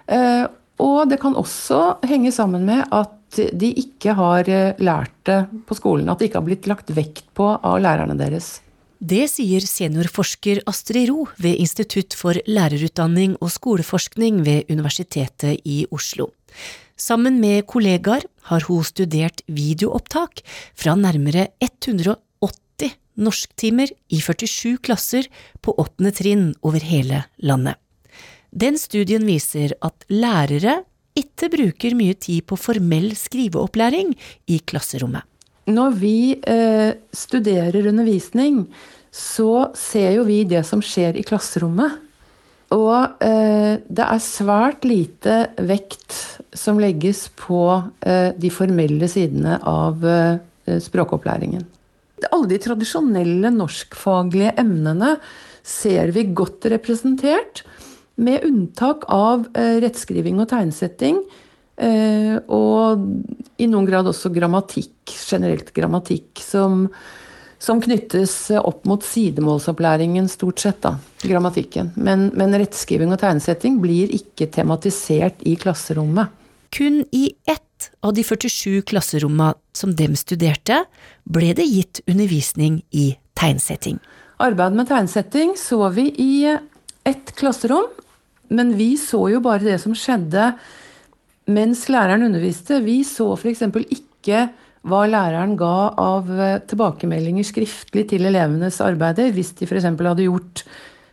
Eh, 0.05 0.43
og 0.81 0.99
det 1.09 1.17
kan 1.21 1.37
også 1.37 2.03
henge 2.09 2.33
sammen 2.35 2.67
med 2.67 2.83
at 2.93 3.39
de 3.53 3.69
ikke 3.81 4.13
har 4.17 4.49
eh, 4.49 4.77
lært 4.81 5.15
det 5.29 5.39
på 5.69 5.77
skolen. 5.77 6.09
At 6.09 6.19
det 6.19 6.29
ikke 6.29 6.41
har 6.41 6.49
blitt 6.49 6.69
lagt 6.69 6.93
vekt 6.93 7.29
på 7.37 7.49
av 7.55 7.79
lærerne 7.81 8.17
deres. 8.19 8.59
Det 9.01 9.23
sier 9.31 9.63
seniorforsker 9.65 10.59
Astrid 10.69 11.07
Ro 11.09 11.23
ved 11.41 11.57
Institutt 11.57 12.13
for 12.13 12.37
lærerutdanning 12.45 13.31
og 13.41 13.49
skoleforskning 13.49 14.43
ved 14.45 14.69
Universitetet 14.69 15.63
i 15.65 15.87
Oslo. 15.89 16.27
Sammen 16.93 17.39
med 17.41 17.65
kollegaer 17.65 18.27
har 18.51 18.67
hun 18.67 18.85
studert 18.85 19.41
videoopptak 19.49 20.43
fra 20.77 20.93
nærmere 20.93 21.47
180 21.57 22.93
norsktimer 23.17 23.89
i 23.89 24.21
47 24.21 24.77
klasser 24.85 25.25
på 25.65 25.73
åttende 25.81 26.13
trinn 26.13 26.45
over 26.61 26.85
hele 26.85 27.23
landet. 27.41 27.81
Den 28.53 28.77
studien 28.77 29.25
viser 29.25 29.73
at 29.81 30.05
lærere 30.13 30.83
ikke 31.17 31.49
bruker 31.49 31.97
mye 31.97 32.13
tid 32.13 32.45
på 32.45 32.53
formell 32.69 33.15
skriveopplæring 33.17 34.13
i 34.45 34.61
klasserommet. 34.61 35.25
Når 35.69 35.97
vi 35.99 36.15
eh, 36.39 36.93
studerer 37.13 37.89
undervisning, 37.91 38.63
så 39.11 39.69
ser 39.77 40.15
jo 40.17 40.23
vi 40.25 40.41
det 40.47 40.63
som 40.67 40.81
skjer 40.81 41.19
i 41.19 41.25
klasserommet. 41.27 41.99
Og 42.71 43.21
eh, 43.21 43.81
det 43.83 44.07
er 44.07 44.23
svært 44.23 44.87
lite 44.87 45.51
vekt 45.67 46.15
som 46.55 46.79
legges 46.79 47.27
på 47.35 47.65
eh, 47.99 48.31
de 48.37 48.53
formelle 48.53 49.11
sidene 49.11 49.59
av 49.67 50.07
eh, 50.07 50.79
språkopplæringen 50.79 51.67
alle 52.29 52.49
de 52.51 52.59
tradisjonelle 52.61 53.51
norskfaglige 53.55 54.55
emnene 54.61 55.15
ser 55.67 56.11
vi 56.15 56.27
godt 56.35 56.67
representert, 56.73 57.63
med 58.21 58.43
unntak 58.45 59.05
av 59.09 59.47
eh, 59.57 59.79
rettskriving 59.81 60.41
og 60.43 60.49
tegnsetting. 60.51 61.21
Eh, 61.81 62.37
og 62.53 63.01
i 63.61 63.67
noen 63.69 63.87
grad 63.87 64.09
også 64.09 64.29
grammatikk, 64.33 65.15
generelt 65.15 65.71
grammatikk, 65.73 66.41
som, 66.43 66.85
som 67.61 67.81
knyttes 67.81 68.35
opp 68.59 68.85
mot 68.89 69.01
sidemålsopplæringen, 69.05 70.29
stort 70.29 70.61
sett, 70.61 70.81
da, 70.85 70.95
grammatikken. 71.23 71.93
Men, 71.97 72.29
men 72.37 72.53
rettskriving 72.61 73.13
og 73.15 73.21
tegnsetting 73.23 73.79
blir 73.81 74.13
ikke 74.13 74.51
tematisert 74.53 75.41
i 75.47 75.55
klasserommet. 75.61 76.37
Kun 76.71 77.01
i 77.11 77.31
ett 77.49 77.89
av 78.05 78.13
de 78.15 78.23
47 78.23 78.83
klasserommene 78.87 79.57
som 79.75 79.95
dem 79.97 80.13
studerte, 80.19 80.83
ble 81.25 81.51
det 81.57 81.65
gitt 81.65 82.03
undervisning 82.05 82.79
i 82.93 83.15
tegnsetting. 83.37 83.97
Arbeid 84.41 84.77
med 84.77 84.89
tegnsetting 84.89 85.55
så 85.59 85.89
vi 85.93 86.07
i 86.21 86.33
ett 87.07 87.33
klasserom, 87.37 87.89
men 88.53 88.75
vi 88.77 88.93
så 88.99 89.25
jo 89.33 89.41
bare 89.43 89.63
det 89.65 89.79
som 89.83 89.95
skjedde 89.97 90.51
mens 91.51 91.85
læreren 91.91 92.25
underviste. 92.27 92.81
Vi 92.85 93.01
så 93.07 93.31
f.eks. 93.35 93.63
ikke 93.83 94.47
hva 94.87 95.01
læreren 95.05 95.53
ga 95.59 95.91
av 96.01 96.29
tilbakemeldinger 96.69 97.45
skriftlig 97.45 98.07
til 98.09 98.25
elevenes 98.29 98.79
arbeider, 98.81 99.29
hvis 99.35 99.53
de 99.59 99.67
f.eks. 99.69 99.91
hadde 99.91 100.25
gjort 100.25 100.63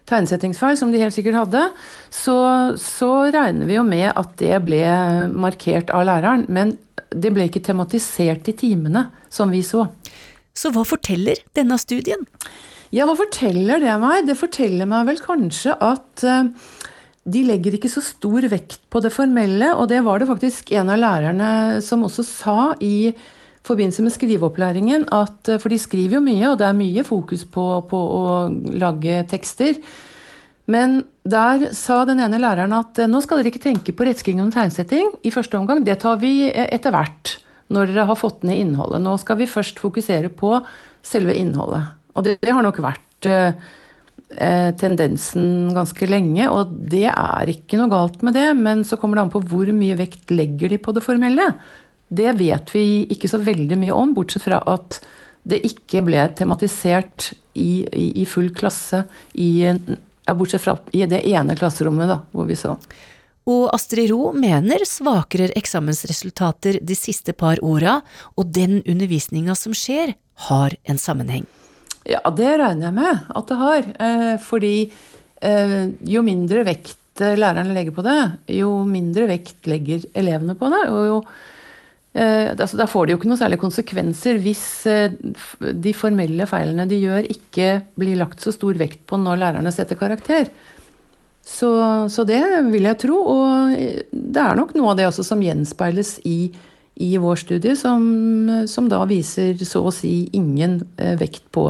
tegnsettingsfeil, 0.09 0.78
som 0.80 0.92
de 0.92 1.02
helt 1.02 1.14
sikkert 1.14 1.42
hadde, 1.42 1.64
så, 2.09 2.38
så, 2.80 3.11
regner 3.35 3.68
vi 3.68 3.76
jo 3.76 3.85
med 3.87 4.09
at 4.11 4.35
det 4.40 4.57
ble 4.64 4.83
markert 5.37 5.92
av 5.95 6.07
læreren. 6.09 6.47
Men 6.49 6.76
det 7.12 7.33
ble 7.35 7.49
ikke 7.49 7.64
tematisert 7.66 8.49
i 8.50 8.57
timene, 8.59 9.09
som 9.33 9.52
vi 9.52 9.62
så. 9.66 9.87
Så 10.57 10.73
hva 10.75 10.85
forteller 10.88 11.40
denne 11.57 11.78
studien? 11.80 12.25
Ja, 12.95 13.04
hva 13.04 13.14
forteller 13.18 13.83
det 13.83 13.95
meg? 14.00 14.25
Det 14.28 14.38
forteller 14.38 14.88
meg 14.88 15.11
vel 15.11 15.21
kanskje 15.21 15.75
at 15.76 16.25
uh, 16.25 16.49
de 17.29 17.45
legger 17.47 17.77
ikke 17.77 17.91
så 17.93 18.03
stor 18.05 18.47
vekt 18.51 18.81
på 18.93 19.03
det 19.05 19.13
formelle, 19.15 19.73
og 19.77 19.89
det 19.91 20.01
var 20.07 20.21
det 20.21 20.31
faktisk 20.31 20.73
en 20.77 20.93
av 20.95 21.01
lærerne 21.03 21.51
som 21.85 22.07
også 22.07 22.25
sa 22.27 22.59
i 22.85 23.13
forbindelse 23.69 24.05
med 24.05 24.15
skriveopplæringen 24.15 25.09
at 25.13 25.51
For 25.61 25.69
de 25.69 25.79
skriver 25.81 26.19
jo 26.19 26.25
mye, 26.25 26.45
og 26.49 26.59
det 26.61 26.69
er 26.69 26.79
mye 26.79 27.05
fokus 27.05 27.45
på, 27.45 27.65
på 27.91 27.99
å 27.99 28.23
lage 28.81 29.23
tekster. 29.29 29.77
Men 30.69 31.03
der 31.29 31.71
sa 31.77 32.03
den 32.09 32.21
ene 32.21 32.41
læreren 32.41 32.75
at 32.77 33.01
nå 33.09 33.21
skal 33.25 33.41
dere 33.41 33.53
ikke 33.53 33.65
tenke 33.65 33.95
på 33.97 34.05
rettskriving 34.09 34.45
og 34.45 34.55
tegnsetting 34.57 35.11
i 35.25 35.33
første 35.33 35.57
omgang. 35.59 35.81
Det 35.85 35.99
tar 36.05 36.21
vi 36.21 36.49
eh, 36.49 36.69
etter 36.77 36.93
hvert, 36.95 37.39
når 37.73 37.93
dere 37.93 38.09
har 38.11 38.21
fått 38.21 38.45
ned 38.49 38.61
innholdet. 38.61 39.03
Nå 39.05 39.17
skal 39.21 39.41
vi 39.41 39.49
først 39.49 39.81
fokusere 39.81 40.33
på 40.33 40.59
selve 41.05 41.37
innholdet. 41.37 41.95
Og 42.17 42.27
det, 42.27 42.39
det 42.45 42.53
har 42.53 42.65
nok 42.65 42.81
vært 42.85 43.29
eh, 43.29 43.69
tendensen 44.29 45.71
ganske 45.73 46.05
lenge, 46.05 46.51
og 46.53 46.75
det 46.93 47.07
er 47.09 47.49
ikke 47.49 47.79
noe 47.81 47.89
galt 47.89 48.21
med 48.27 48.37
det, 48.37 48.51
men 48.59 48.83
så 48.85 48.99
kommer 49.01 49.17
det 49.17 49.23
an 49.25 49.33
på 49.33 49.41
hvor 49.49 49.71
mye 49.73 49.97
vekt 49.97 50.35
legger 50.35 50.75
de 50.75 50.79
på 50.83 50.93
det 50.93 51.03
formelle. 51.03 51.47
Det 52.09 52.35
vet 52.37 52.75
vi 52.75 52.85
ikke 53.13 53.31
så 53.31 53.41
veldig 53.41 53.79
mye 53.81 53.97
om, 53.97 54.13
bortsett 54.17 54.45
fra 54.45 54.61
at 54.69 55.01
det 55.49 55.63
ikke 55.65 56.03
ble 56.05 56.27
tematisert 56.37 57.31
i, 57.57 57.85
i, 57.89 58.07
i 58.23 58.27
full 58.29 58.51
klasse 58.57 59.05
i, 59.33 59.65
ja, 59.65 60.37
bortsett 60.37 60.65
fra 60.65 60.77
i 60.93 61.05
det 61.09 61.23
ene 61.29 61.57
klasserommet 61.59 62.11
da, 62.11 62.21
hvor 62.33 62.49
vi 62.49 62.57
så. 62.59 62.77
Og 63.49 63.69
Astrid 63.73 64.11
Ro 64.13 64.33
mener 64.37 64.85
svakere 64.85 65.49
eksamensresultater 65.57 66.83
de 66.85 66.97
siste 66.99 67.33
par 67.33 67.63
åra 67.65 68.01
og 68.37 68.51
den 68.53 68.83
undervisninga 68.85 69.57
som 69.57 69.77
skjer, 69.77 70.13
har 70.49 70.77
en 70.85 71.01
sammenheng. 71.01 71.49
Ja, 72.09 72.23
det 72.33 72.55
regner 72.61 72.88
jeg 72.88 72.97
med 72.97 73.29
at 73.37 73.50
det 73.50 73.59
har. 73.61 73.93
Eh, 74.07 74.33
fordi 74.41 74.75
eh, 75.45 75.77
jo 76.09 76.25
mindre 76.25 76.65
vekt 76.69 76.97
lærerne 77.19 77.75
legger 77.75 77.97
på 77.97 78.05
det, 78.07 78.19
jo 78.55 78.71
mindre 78.87 79.27
vekt 79.27 79.67
legger 79.67 80.05
elevene 80.17 80.55
på 80.59 80.69
det. 80.71 80.85
og 80.95 81.07
jo 81.09 81.23
Eh, 82.19 82.50
altså, 82.50 82.77
da 82.81 82.87
får 82.88 83.07
det 83.07 83.12
jo 83.12 83.19
ikke 83.21 83.29
noe 83.31 83.38
særlig 83.38 83.59
konsekvenser 83.62 84.41
hvis 84.43 84.62
eh, 84.91 85.12
de 85.59 85.93
formelle 85.95 86.49
feilene 86.50 86.88
de 86.88 87.03
gjør, 87.03 87.29
ikke 87.35 87.69
blir 88.00 88.19
lagt 88.19 88.43
så 88.43 88.55
stor 88.55 88.79
vekt 88.81 89.05
på 89.07 89.21
når 89.21 89.43
lærerne 89.43 89.73
setter 89.75 89.99
karakter. 90.00 90.49
Så, 91.49 91.71
så, 92.12 92.25
det 92.29 92.41
vil 92.73 92.88
jeg 92.91 93.00
tro. 93.05 93.21
Og 93.33 93.77
det 94.12 94.43
er 94.43 94.59
nok 94.59 94.75
noe 94.77 94.93
av 94.93 94.99
det 94.99 95.09
som 95.17 95.41
gjenspeiles 95.45 96.19
i, 96.29 96.50
i 96.99 97.12
vår 97.21 97.43
studie, 97.45 97.76
som, 97.78 98.05
som, 98.67 98.88
da 98.90 99.05
viser 99.09 99.59
så 99.67 99.85
å 99.87 99.95
si 99.95 100.28
ingen 100.37 100.81
eh, 100.97 101.14
vekt 101.21 101.45
på, 101.55 101.64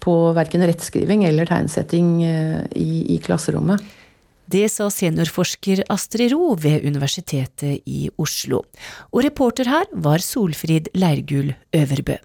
på 0.00 0.14
verken 0.36 0.64
rettskriving 0.64 1.26
eller 1.28 1.50
tegnsetting 1.50 2.16
i, 2.24 2.88
i 3.14 3.20
klasserommet. 3.24 3.84
Det 4.44 4.66
sa 4.68 4.90
seniorforsker 4.92 5.86
Astrid 5.92 6.34
Ro 6.34 6.52
ved 6.60 6.84
Universitetet 6.84 7.80
i 7.88 8.10
Oslo. 8.20 8.64
Og 9.12 9.24
reporter 9.24 9.72
her 9.72 9.88
var 9.92 10.24
Solfrid 10.24 10.92
Leirgul 10.96 11.54
Øverbø. 11.72 12.20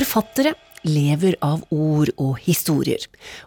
Forfattere 0.00 0.54
lever 0.88 1.34
av 1.44 1.60
ord 1.68 2.08
og 2.16 2.38
historier, 2.40 3.02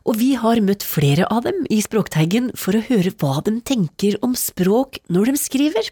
og 0.05 0.19
vi 0.19 0.35
har 0.37 0.59
møtt 0.61 0.83
flere 0.85 1.25
av 1.33 1.47
dem 1.47 1.63
i 1.73 1.79
Språkteigen 1.81 2.51
for 2.53 2.77
å 2.77 2.83
høre 2.91 3.09
hva 3.17 3.39
de 3.47 3.55
tenker 3.65 4.19
om 4.21 4.35
språk 4.37 4.99
når 5.09 5.31
de 5.31 5.39
skriver. 5.41 5.87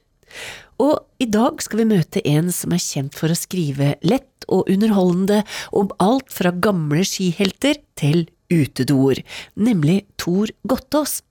Og 0.78 1.00
i 1.18 1.26
dag 1.34 1.64
skal 1.66 1.82
vi 1.82 1.88
møte 1.90 2.22
en 2.30 2.52
som 2.54 2.76
er 2.78 2.84
kjent 2.84 3.18
for 3.18 3.34
å 3.34 3.40
skrive 3.40 3.96
lett 4.06 4.46
og 4.54 4.70
underholdende 4.70 5.40
om 5.82 5.90
alt 5.98 6.30
fra 6.30 6.54
gamle 6.54 7.08
skihelter 7.10 7.82
til 7.98 8.28
utedoer, 8.54 9.24
nemlig 9.58 10.04
Tor 10.22 10.54
Gottaas. 10.62 11.24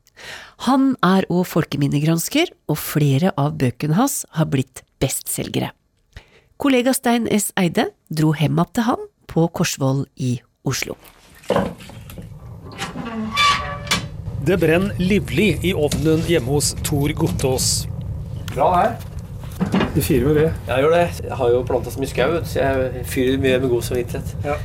Han 0.66 0.96
er 1.06 1.28
òg 1.30 1.46
folkeminnegransker, 1.52 2.50
og 2.66 2.82
flere 2.82 3.30
av 3.38 3.54
bøkene 3.62 3.94
hans 3.94 4.24
har 4.34 4.50
blitt 4.50 4.82
bestselgere. 4.98 5.70
Kollega 6.58 6.92
Stein 6.98 7.30
S. 7.30 7.52
Eide 7.56 7.92
dro 8.10 8.34
hjem 8.34 8.58
igjen 8.58 8.74
til 8.74 8.90
han 8.90 9.09
på 9.30 9.46
Korsvoll 9.54 10.04
i 10.18 10.36
Oslo. 10.66 10.96
Det 14.46 14.56
brenner 14.58 14.96
livlig 14.98 15.52
i 15.68 15.70
ovnen 15.76 16.24
hjemme 16.26 16.50
hos 16.56 16.72
Tor 16.82 17.12
Gottaas. 17.14 17.86
Bra 18.54 18.70
her. 18.74 18.94
Du 19.94 20.00
fyrer 20.02 20.26
med 20.26 20.38
ved? 20.38 20.52
Jeg 20.66 20.82
gjør 20.82 20.94
det. 20.96 21.06
Jeg 21.26 21.36
har 21.42 21.50
jo 21.52 21.62
planta 21.68 21.92
så 21.92 22.00
mye 22.00 22.10
skau, 22.10 22.36
så 22.48 22.62
jeg 22.62 23.04
fyrer 23.10 23.42
mye 23.42 23.58
med 23.60 23.72
god 23.74 23.84
samvittighet. 23.86 24.32
Ja. 24.46 24.56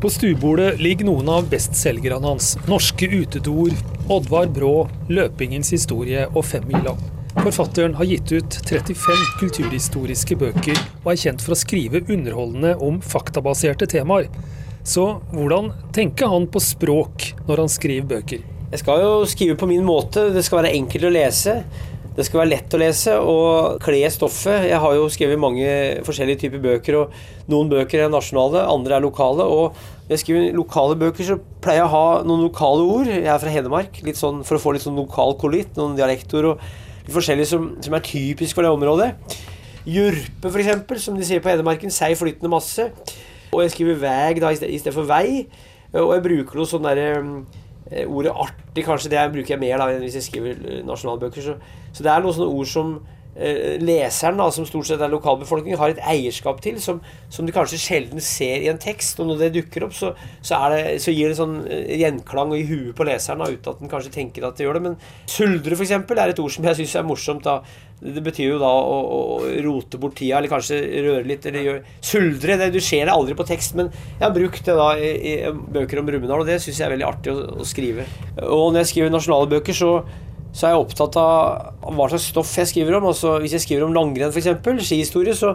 På 0.00 0.08
stuebordet 0.08 0.74
ligger 0.80 1.06
noen 1.10 1.28
av 1.28 1.48
bestselgerne 1.52 2.24
hans. 2.24 2.54
Norske 2.68 3.06
utedoer, 3.12 3.76
Oddvar 4.10 4.48
Brå, 4.50 4.74
Løpingens 5.12 5.70
historie 5.76 6.26
og 6.32 6.44
Femmila. 6.48 6.96
Forfatteren 7.30 7.94
har 7.94 8.04
gitt 8.10 8.32
ut 8.32 8.56
35 8.66 9.20
kulturhistoriske 9.38 10.34
bøker 10.40 10.78
og 11.04 11.12
er 11.12 11.20
kjent 11.22 11.44
for 11.44 11.54
å 11.54 11.58
skrive 11.58 12.02
underholdende 12.10 12.72
om 12.82 12.98
faktabaserte 13.04 13.86
temaer. 13.90 14.26
Så 14.82 15.04
hvordan 15.30 15.70
tenker 15.94 16.32
han 16.32 16.48
på 16.50 16.62
språk 16.64 17.30
når 17.46 17.62
han 17.62 17.70
skriver 17.70 18.08
bøker? 18.16 18.42
Jeg 18.72 18.82
skal 18.82 19.04
jo 19.04 19.14
skrive 19.30 19.56
på 19.60 19.68
min 19.70 19.86
måte. 19.86 20.26
Det 20.34 20.42
skal 20.46 20.60
være 20.60 20.74
enkelt 20.80 21.06
å 21.06 21.12
lese. 21.14 21.54
Det 22.16 22.26
skal 22.26 22.42
være 22.42 22.50
lett 22.50 22.74
å 22.74 22.82
lese 22.82 23.14
og 23.22 23.78
kle 23.84 24.02
stoffet. 24.10 24.66
Jeg 24.66 24.82
har 24.82 24.98
jo 24.98 25.06
skrevet 25.14 25.40
mange 25.40 25.70
forskjellige 26.06 26.42
typer 26.44 26.66
bøker, 26.66 26.98
og 26.98 27.48
noen 27.50 27.70
bøker 27.70 28.04
er 28.04 28.12
nasjonale, 28.12 28.66
andre 28.66 28.98
er 28.98 29.06
lokale. 29.06 29.46
Og 29.46 29.78
når 29.78 30.16
jeg 30.16 30.24
skriver 30.24 30.58
lokale 30.58 30.98
bøker, 30.98 31.30
så 31.30 31.38
pleier 31.62 31.84
jeg 31.84 31.88
å 31.88 31.94
ha 31.94 32.04
noen 32.26 32.48
lokale 32.48 32.86
ord. 32.98 33.10
Jeg 33.14 33.30
er 33.30 33.42
fra 33.42 33.54
Hedmark, 33.54 34.02
litt 34.06 34.18
sånn 34.18 34.42
for 34.42 34.58
å 34.58 34.62
få 34.66 34.74
litt 34.74 34.84
sånn 34.84 34.98
lokal 34.98 35.38
kollitt, 35.38 35.76
noen 35.78 35.94
dialektord. 35.98 36.56
og 36.56 36.88
forskjellige 37.14 37.50
som, 37.50 37.66
som, 37.82 37.96
er 37.96 38.04
typisk 38.06 38.58
for 38.58 38.66
det 38.66 38.72
området. 38.74 39.10
Jurpe, 39.88 40.50
f.eks., 40.50 41.04
som 41.04 41.16
de 41.16 41.26
sier 41.26 41.42
på 41.42 41.52
Hedmarken. 41.52 41.92
Seig 41.94 42.18
flytende 42.20 42.52
masse. 42.52 42.90
Og 43.50 43.64
jeg 43.64 43.74
skriver 43.74 44.00
veg 44.02 44.40
da, 44.42 44.52
i 44.52 44.78
stedet 44.78 44.94
for 44.94 45.08
vei. 45.08 45.46
Og 45.96 46.12
jeg 46.14 46.24
bruker 46.26 46.60
noe 46.60 46.70
sånn 46.70 46.86
derre 46.86 47.06
eh, 47.90 48.04
Ordet 48.06 48.30
artig, 48.30 48.84
kanskje, 48.86 49.10
det 49.10 49.24
bruker 49.32 49.56
jeg 49.56 49.62
mer 49.62 49.80
da 49.80 49.88
enn 49.90 50.04
hvis 50.04 50.20
jeg 50.20 50.28
skriver 50.28 50.60
eh, 50.60 50.82
nasjonalbøker. 50.86 51.42
Så, 51.42 51.56
så 51.90 52.06
det 52.06 52.12
er 52.12 52.22
noen 52.22 52.36
sånne 52.36 52.60
ord 52.60 52.70
som 52.70 52.92
leseren, 53.34 54.40
da, 54.40 54.48
som 54.52 54.66
stort 54.66 54.88
sett 54.88 55.00
er 55.00 55.12
lokalbefolkningen, 55.12 55.78
har 55.78 55.94
et 55.94 56.02
eierskap 56.12 56.60
til, 56.64 56.80
som, 56.82 56.98
som 57.32 57.46
du 57.46 57.52
kanskje 57.54 57.78
sjelden 57.80 58.22
ser 58.24 58.64
i 58.64 58.70
en 58.72 58.80
tekst. 58.80 59.20
Og 59.22 59.30
når 59.30 59.44
det 59.44 59.52
dukker 59.58 59.86
opp, 59.86 59.94
så, 59.96 60.12
så, 60.42 60.58
det, 60.74 60.98
så 61.04 61.14
gir 61.14 61.30
det 61.30 61.38
sånn 61.38 61.60
eh, 61.70 61.94
gjenklang 62.02 62.54
i 62.58 62.64
huet 62.68 62.96
på 62.98 63.06
leseren, 63.08 63.44
da, 63.44 63.52
uten 63.52 63.74
at 63.74 63.84
den 63.84 63.92
kanskje 63.92 64.14
tenker 64.18 64.48
at 64.48 64.58
det 64.58 64.66
gjør 64.66 64.80
det. 64.80 64.86
Men 64.88 64.98
suldre, 65.30 65.78
f.eks., 65.78 65.94
er 65.94 66.34
et 66.34 66.42
ord 66.42 66.56
som 66.56 66.66
jeg 66.68 66.82
syns 66.82 66.98
er 66.98 67.08
morsomt. 67.08 67.46
da 67.46 67.60
det 68.00 68.22
betyr 68.24 68.54
jo 68.54 68.60
da 68.60 68.68
å, 68.70 68.96
å, 69.12 69.18
rote 69.60 69.98
bort 70.00 70.14
tida, 70.16 70.38
eller 70.38 70.48
kanskje 70.48 70.78
røre 71.04 71.24
litt. 71.28 71.44
eller 71.46 71.66
gjøre 71.66 71.98
Suldre. 72.10 72.56
Det, 72.56 72.70
du 72.72 72.80
ser 72.80 73.04
det 73.04 73.12
aldri 73.12 73.36
på 73.36 73.44
tekst, 73.48 73.76
men 73.76 73.90
jeg 73.92 74.24
har 74.24 74.32
brukt 74.34 74.64
det 74.64 74.76
da 74.78 74.88
i, 74.96 75.10
i 75.34 75.34
bøker 75.50 76.00
om 76.00 76.08
Brumunddal, 76.08 76.44
og 76.44 76.48
det 76.48 76.60
syns 76.64 76.80
jeg 76.80 76.88
er 76.88 76.94
veldig 76.96 77.08
artig 77.10 77.34
å, 77.34 77.44
å, 77.60 77.68
skrive. 77.68 78.08
Og 78.46 78.70
når 78.70 78.82
jeg 78.82 78.92
skriver 78.94 79.12
nasjonale 79.12 79.50
bøker, 79.52 79.76
så 79.76 79.92
så 80.52 80.66
er 80.66 80.74
jeg 80.74 80.82
opptatt 80.82 81.16
av 81.20 81.92
hva 81.94 82.08
slags 82.10 82.26
stoff 82.32 82.50
jeg 82.58 82.70
skriver 82.70 82.98
om. 82.98 83.06
Altså, 83.10 83.36
hvis 83.42 83.54
jeg 83.56 83.64
skriver 83.64 83.86
om 83.86 83.94
langrenn, 83.94 84.32
f.eks., 84.34 84.50
skihistorie, 84.86 85.34
så, 85.38 85.52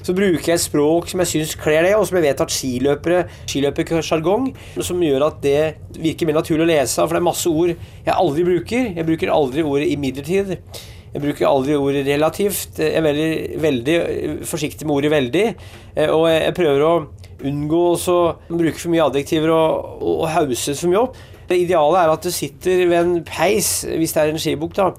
så, 0.00 0.14
bruker 0.16 0.52
jeg 0.52 0.56
et 0.56 0.64
språk 0.64 1.10
som 1.12 1.22
jeg 1.24 1.32
syns 1.32 1.54
kler 1.60 1.84
det, 1.84 1.94
og 1.98 2.06
som 2.08 2.18
jeg 2.18 2.26
vet 2.30 2.44
at 2.44 2.54
skiløpere 2.54 3.22
skiløpersjargong, 3.50 4.50
som 4.80 5.04
gjør 5.04 5.26
at 5.28 5.40
det 5.44 5.60
virker 6.00 6.28
mer 6.28 6.40
naturlig 6.40 6.64
å 6.64 6.70
lese. 6.72 7.02
For 7.02 7.16
det 7.16 7.22
er 7.22 7.28
masse 7.28 7.52
ord 7.52 7.74
jeg 7.74 8.14
aldri 8.14 8.46
bruker. 8.48 8.92
Jeg 8.96 9.10
bruker 9.10 9.34
aldri 9.34 9.66
ordet 9.66 9.90
'imidlertid'. 9.92 10.56
Jeg 11.12 11.22
bruker 11.24 11.48
aldri 11.48 11.76
ordet 11.76 12.06
'relativt'. 12.06 12.80
Jeg 12.80 12.96
er 12.96 13.02
veldig, 13.04 13.62
veldig 13.62 13.96
forsiktig 14.44 14.86
med 14.86 14.96
ordet 14.96 15.12
'veldig'. 15.12 15.54
Eh, 15.96 16.08
og 16.08 16.28
jeg 16.28 16.54
prøver 16.54 16.84
å 16.84 16.94
unngå 17.44 17.82
å 17.94 18.20
bruke 18.50 18.78
for 18.78 18.92
mye 18.92 19.06
adjektiver 19.06 19.52
og, 19.54 20.02
og, 20.02 20.28
hauses 20.34 20.80
for 20.80 20.90
mye 20.90 21.04
opp. 21.06 21.18
Det 21.48 21.56
ideale 21.62 22.02
er 22.02 22.12
at 22.12 22.24
du 22.24 22.32
sitter 22.34 22.84
ved 22.90 22.98
en 22.98 23.14
peis, 23.24 23.80
hvis 23.88 24.12
det 24.14 24.22
er 24.22 24.32
en 24.34 24.42
skibukk, 24.42 24.74
da. 24.76 24.90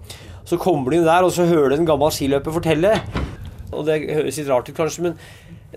Så 0.50 0.58
kommer 0.58 0.90
du 0.90 0.98
inn 0.98 1.06
der, 1.06 1.26
og 1.26 1.34
så 1.36 1.46
hører 1.46 1.76
du 1.76 1.78
en 1.78 1.90
gammel 1.90 2.14
skiløper 2.14 2.56
fortelle. 2.56 2.96
Og 3.70 3.86
det 3.86 4.02
høres 4.10 4.40
litt 4.40 4.50
rart 4.50 4.72
ut, 4.72 4.78
kanskje, 4.78 5.06
men 5.06 5.20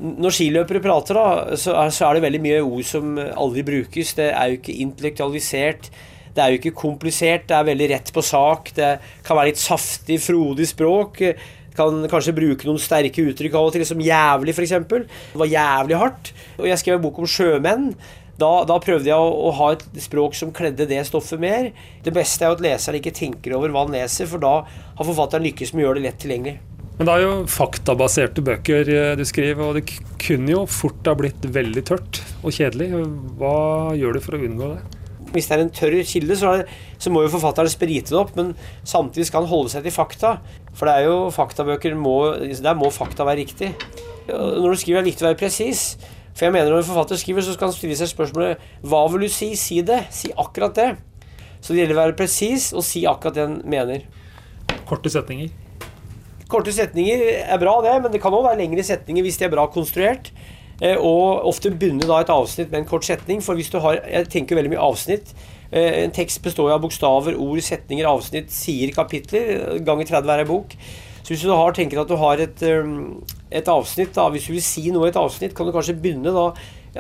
når 0.01 0.33
skiløpere 0.33 0.81
prater, 0.81 1.19
da, 1.19 1.57
så 1.61 1.75
er, 1.77 1.91
så 1.93 2.09
er 2.09 2.17
det 2.17 2.25
veldig 2.25 2.41
mye 2.43 2.63
ord 2.65 2.87
som 2.89 3.19
aldri 3.21 3.65
brukes. 3.67 4.15
Det 4.17 4.31
er 4.33 4.49
jo 4.49 4.59
ikke 4.61 4.79
intellektualisert. 4.87 5.91
Det 6.33 6.41
er 6.41 6.55
jo 6.55 6.61
ikke 6.63 6.79
komplisert, 6.81 7.45
det 7.51 7.59
er 7.59 7.69
veldig 7.69 7.89
rett 7.91 8.13
på 8.15 8.25
sak. 8.25 8.73
Det 8.73 8.95
kan 9.27 9.37
være 9.37 9.51
litt 9.51 9.61
saftig, 9.61 10.17
frodig 10.25 10.71
språk. 10.71 11.21
Kan 11.77 12.01
kanskje 12.09 12.35
bruke 12.37 12.69
noen 12.69 12.81
sterke 12.81 13.27
uttrykk 13.29 13.55
av 13.61 13.69
og 13.69 13.77
til, 13.77 13.85
som 13.89 14.01
jævlig, 14.01 14.57
f.eks. 14.57 14.75
Det 14.89 15.41
var 15.45 15.53
jævlig 15.53 16.01
hardt. 16.01 16.33
Og 16.57 16.71
jeg 16.71 16.81
skrev 16.81 16.97
en 16.97 17.05
bok 17.05 17.21
om 17.21 17.29
sjømenn. 17.29 17.87
Da, 18.41 18.51
da, 18.65 18.79
prøvde 18.81 19.11
jeg 19.11 19.19
å, 19.19 19.29
å, 19.49 19.53
ha 19.59 19.73
et 19.75 19.85
språk 20.01 20.37
som 20.39 20.53
kledde 20.57 20.89
det 20.89 21.03
stoffet 21.09 21.41
mer. 21.43 21.71
Det 22.05 22.15
beste 22.17 22.47
er 22.47 22.53
jo 22.53 22.59
at 22.59 22.65
leseren 22.65 22.99
ikke 22.99 23.15
tenker 23.15 23.57
over 23.59 23.73
hva 23.73 23.85
han 23.85 23.95
leser, 23.95 24.29
for 24.31 24.43
da 24.43 24.63
har 24.65 25.09
forfatteren 25.09 25.45
lykkes 25.47 25.75
med 25.75 25.85
å 25.85 25.87
gjøre 25.89 26.01
det 26.01 26.07
lett 26.09 26.23
tilgjengelig. 26.25 26.57
Men 26.97 27.09
det 27.09 27.13
er 27.13 27.23
jo 27.25 27.37
faktabaserte 27.51 28.45
bøker 28.45 28.89
eh, 28.93 29.13
du 29.19 29.25
skriver, 29.29 29.63
og 29.65 29.79
det 29.79 30.01
kunne 30.23 30.53
jo 30.53 30.65
fort 30.71 31.09
ha 31.09 31.15
blitt 31.19 31.45
veldig 31.55 31.85
tørt 31.89 32.21
og 32.43 32.53
kjedelig. 32.55 32.91
Hva 33.41 33.55
gjør 33.99 34.17
du 34.17 34.25
for 34.25 34.37
å 34.37 34.43
unngå 34.49 34.73
det? 34.75 34.83
Hvis 35.33 35.49
det 35.49 35.57
er 35.57 35.63
en 35.65 35.73
tørr 35.73 35.97
kilde, 36.05 36.37
så, 36.37 36.53
det, 36.61 36.81
så 37.01 37.13
må 37.13 37.23
jo 37.25 37.33
forfatteren 37.33 37.73
sprite 37.73 38.13
det 38.13 38.19
opp, 38.21 38.35
men 38.37 38.53
samtidig 38.85 39.29
skal 39.29 39.45
han 39.45 39.53
holde 39.53 39.73
seg 39.73 39.87
til 39.87 39.95
fakta. 39.95 40.35
For 40.77 40.89
det 40.89 40.97
er 40.99 41.09
jo 41.09 41.19
faktabøker 41.33 41.97
må, 41.97 42.17
Der 42.53 42.77
må 42.77 42.93
fakta 42.93 43.25
være 43.29 43.41
riktig. 43.41 43.73
Når 44.29 44.67
du 44.67 44.81
skriver, 44.81 45.01
er 45.01 45.07
det 45.07 45.13
viktig 45.15 45.25
å 45.25 45.31
være 45.31 45.41
presis. 45.41 45.87
For 46.33 46.47
jeg 46.47 46.55
mener 46.55 46.71
Når 46.71 46.83
en 46.83 46.89
forfatter 46.89 47.21
skriver, 47.21 47.45
så 47.45 47.55
skal 47.57 47.69
han 47.69 47.77
stille 47.77 47.97
seg 47.99 48.11
spørsmålet 48.11 48.63
Hva 48.89 49.03
vil 49.13 49.27
du 49.27 49.33
si? 49.33 49.53
Si 49.59 49.81
det. 49.87 50.05
Si 50.11 50.33
akkurat 50.33 50.77
det. 50.77 50.91
Så 51.63 51.75
det 51.75 51.85
gjelder 51.85 51.99
å 51.99 52.03
være 52.03 52.19
presis 52.19 52.73
og 52.75 52.85
si 52.87 53.05
akkurat 53.07 53.37
det 53.37 53.45
en 53.45 53.61
mener. 53.69 54.07
Korte 54.89 55.13
setninger. 55.13 55.53
Korte 56.51 56.73
setninger 56.75 57.23
er 57.47 57.61
bra, 57.61 57.79
det, 57.85 57.95
men 58.03 58.13
det 58.13 58.21
kan 58.21 58.35
òg 58.35 58.45
være 58.45 58.61
lengre 58.61 58.83
setninger 58.85 59.25
hvis 59.25 59.39
de 59.41 59.47
er 59.47 59.53
bra 59.55 59.69
konstruert. 59.73 60.33
Eh, 60.83 60.99
og 60.99 61.47
ofte 61.47 61.71
begynne 61.71 62.09
da 62.09 62.19
et 62.21 62.33
avsnitt 62.33 62.73
med 62.73 62.83
en 62.83 62.89
kort 62.91 63.07
setning. 63.07 63.43
For 63.45 63.59
hvis 63.59 63.71
du 63.71 63.79
har 63.85 64.01
Jeg 64.03 64.29
tenker 64.33 64.59
veldig 64.59 64.75
mye 64.75 64.89
avsnitt. 64.91 65.35
Eh, 65.71 66.03
en 66.03 66.13
tekst 66.13 66.43
består 66.43 66.73
av 66.75 66.83
bokstaver, 66.83 67.39
ord, 67.39 67.63
setninger, 67.63 68.09
avsnitt, 68.09 68.51
sier, 68.51 68.91
kapitler. 68.93 69.79
Ganger 69.87 70.11
30 70.11 70.29
hver 70.29 70.45
bok. 70.51 70.77
Så 71.23 71.31
hvis 71.31 71.47
du 71.47 71.55
har, 71.55 71.73
tenker 71.73 72.03
at 72.03 72.11
du 72.11 72.17
har 72.19 72.43
et, 72.43 72.65
et 73.59 73.69
avsnitt, 73.69 74.15
da, 74.17 74.29
hvis 74.33 74.49
du 74.49 74.55
vil 74.57 74.65
si 74.65 74.87
noe 74.95 75.09
i 75.09 75.13
et 75.13 75.19
avsnitt, 75.21 75.55
kan 75.57 75.69
du 75.69 75.75
kanskje 75.75 75.99
begynne 75.99 76.33
da 76.35 76.51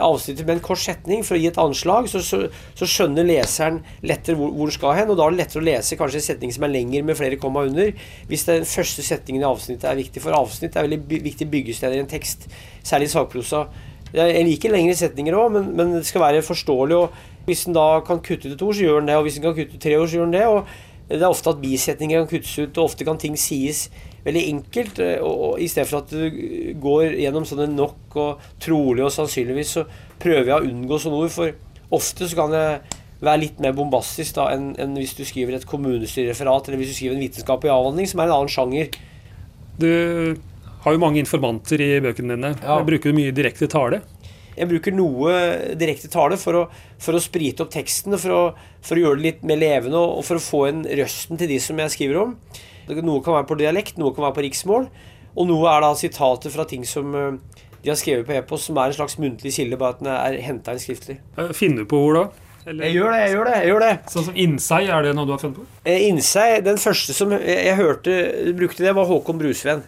avsnittet 0.00 0.46
med 0.46 0.56
en 0.56 0.64
kort 0.64 0.80
setning 0.80 1.24
for 1.26 1.36
å 1.36 1.40
gi 1.40 1.48
et 1.50 1.58
anslag, 1.60 2.06
så, 2.08 2.22
så, 2.24 2.46
så 2.78 2.88
skjønner 2.88 3.26
leseren 3.28 3.82
lettere 4.06 4.38
hvor, 4.38 4.52
hvor 4.56 4.70
det 4.70 4.76
skal 4.78 4.96
hen. 4.96 5.12
Og 5.12 5.18
da 5.18 5.26
er 5.26 5.34
det 5.34 5.42
lettere 5.42 5.60
å 5.60 5.66
lese 5.66 5.98
kanskje 6.00 6.20
en 6.20 6.26
setning 6.26 6.54
som 6.54 6.64
er 6.66 6.72
lengre 6.72 7.02
med 7.04 7.18
flere 7.18 7.40
komma 7.40 7.66
under, 7.68 7.92
hvis 8.30 8.46
den 8.48 8.64
første 8.68 9.04
setningen 9.04 9.44
i 9.44 9.48
avsnittet 9.48 9.88
er 9.90 9.98
viktig. 10.00 10.22
For 10.24 10.36
avsnitt 10.36 10.78
er 10.78 10.88
veldig 10.88 11.20
viktig 11.28 11.48
byggesteder 11.52 11.98
i 11.98 12.04
en 12.04 12.12
tekst, 12.12 12.48
særlig 12.80 13.10
i 13.10 13.14
sakprosa. 13.16 13.66
Jeg 14.12 14.44
liker 14.44 14.72
lengre 14.72 14.96
setninger 14.96 15.36
òg, 15.36 15.52
men, 15.54 15.68
men, 15.76 15.92
det 15.98 16.06
skal 16.08 16.24
være 16.26 16.44
forståelig. 16.44 16.96
og 16.96 17.44
Hvis 17.48 17.66
en 17.68 17.76
da 17.76 17.86
kan 18.06 18.20
kutte 18.24 18.48
ut 18.48 18.56
et 18.56 18.64
ord, 18.64 18.76
så 18.76 18.88
gjør 18.88 19.02
en 19.02 19.12
det. 19.12 19.18
Og 19.20 19.28
hvis 19.28 19.38
en 19.40 19.46
kan 19.48 19.56
kutte 19.56 19.76
ut 19.76 19.84
tre 19.84 19.98
ord, 19.98 20.08
så 20.08 20.18
gjør 20.18 20.28
en 20.28 20.34
det. 20.36 20.48
og 20.48 20.90
det 21.08 21.20
er 21.20 21.28
ofte 21.28 21.52
at 21.52 21.60
bisetninger 21.60 22.22
kan 22.22 22.30
kuttes 22.30 22.54
ut, 22.58 22.78
og 22.78 22.88
ofte 22.90 23.06
kan 23.06 23.20
ting 23.20 23.36
sies 23.40 23.86
veldig 24.24 24.42
enkelt. 24.52 25.00
Eh, 25.02 25.18
og, 25.20 25.44
og 25.48 25.62
I 25.62 25.68
stedet 25.70 25.90
for 25.90 26.02
at 26.02 26.12
du 26.14 26.72
går 26.82 27.18
gjennom 27.20 27.46
sånne 27.48 27.68
nok 27.72 28.18
og 28.22 28.48
trolig 28.62 29.04
og 29.06 29.12
sannsynligvis, 29.14 29.76
så 29.78 29.86
prøver 30.22 30.52
jeg 30.52 30.58
å 30.58 30.70
unngå 30.70 31.00
sånne 31.02 31.22
ord. 31.24 31.34
For 31.34 31.96
ofte 31.98 32.28
så 32.30 32.38
kan 32.38 32.56
jeg 32.56 33.00
være 33.22 33.42
litt 33.44 33.60
mer 33.62 33.74
bombastisk 33.76 34.38
da, 34.38 34.48
enn, 34.54 34.72
enn 34.82 34.96
hvis 34.98 35.14
du 35.18 35.22
skriver 35.26 35.58
et 35.58 35.66
kommunestyrereferat 35.68 36.68
eller 36.68 36.80
hvis 36.80 36.94
du 36.94 36.96
skriver 36.96 37.18
en 37.18 37.26
vitenskapelig 37.26 37.74
avhandling, 37.74 38.08
som 38.10 38.22
er 38.22 38.30
en 38.30 38.38
annen 38.38 38.52
sjanger. 38.52 38.96
Du 39.78 39.92
har 40.82 40.96
jo 40.96 41.02
mange 41.02 41.22
informanter 41.22 41.82
i 41.82 41.92
bøkene 42.02 42.34
dine. 42.34 42.56
Ja. 42.58 42.80
Bruker 42.86 43.12
du 43.12 43.18
mye 43.20 43.34
direkte 43.34 43.70
tale? 43.70 44.02
Jeg 44.56 44.68
bruker 44.68 44.94
noe 44.94 45.32
direkte 45.80 46.10
tale 46.12 46.36
for 46.40 46.58
å, 46.58 46.66
for 47.00 47.16
å 47.16 47.22
sprite 47.22 47.64
opp 47.64 47.72
teksten, 47.72 48.18
for 48.20 48.34
å, 48.36 48.42
for 48.84 48.98
å, 48.98 49.04
gjøre 49.06 49.20
det 49.20 49.26
litt 49.26 49.46
mer 49.48 49.60
levende 49.60 50.02
og 50.02 50.20
for 50.28 50.40
å 50.40 50.44
få 50.44 50.66
inn 50.68 50.84
røsten 51.00 51.40
til 51.40 51.50
de 51.54 51.58
som 51.62 51.80
jeg 51.80 51.94
skriver 51.94 52.20
om. 52.26 52.36
Noe 52.92 53.24
kan 53.24 53.38
være 53.38 53.48
på 53.48 53.58
dialekt, 53.60 53.98
noe 54.00 54.12
kan 54.14 54.26
være 54.26 54.36
på 54.40 54.46
riksmål. 54.48 54.88
Og 55.32 55.48
noe 55.48 55.72
er 55.72 55.84
da 55.84 55.92
sitater 55.96 56.52
fra 56.52 56.66
ting 56.68 56.84
som 56.84 57.14
eh, 57.16 57.60
de 57.82 57.90
har 57.90 57.98
skrevet 57.98 58.26
på 58.28 58.34
e-post, 58.36 58.68
som 58.68 58.78
er 58.78 58.90
en 58.90 58.98
slags 58.98 59.16
muntlig 59.22 59.54
kilde, 59.56 59.78
bare 59.80 59.96
at 59.96 60.02
den 60.02 60.10
er 60.12 60.38
henta 60.44 60.74
inn 60.74 60.82
skriftlig. 60.82 61.18
Eh, 61.40 61.54
finner 61.56 61.86
du 61.86 61.90
på 61.90 62.02
ord 62.10 62.18
da? 62.18 62.26
Eller? 62.62 62.86
Jeg 62.86 62.94
gjør 62.94 63.10
det, 63.10 63.22
jeg 63.22 63.32
gjør 63.32 63.48
det. 63.48 63.54
jeg 63.56 63.70
gjør 63.72 63.82
det. 63.82 63.94
Sånn 64.12 64.26
som 64.28 64.36
innsei, 64.38 64.82
er 64.86 65.06
det 65.06 65.16
noe 65.18 65.26
du 65.26 65.32
har 65.34 65.40
funnet 65.42 65.58
på? 65.58 65.64
Eh, 65.82 66.04
innsei, 66.10 66.46
Den 66.62 66.78
første 66.78 67.16
som 67.16 67.32
jeg, 67.34 67.42
jeg 67.48 67.80
hørte 67.80 68.20
brukte 68.58 68.84
det, 68.84 68.92
var 68.98 69.08
Håkon 69.08 69.40
Brusveen. 69.40 69.82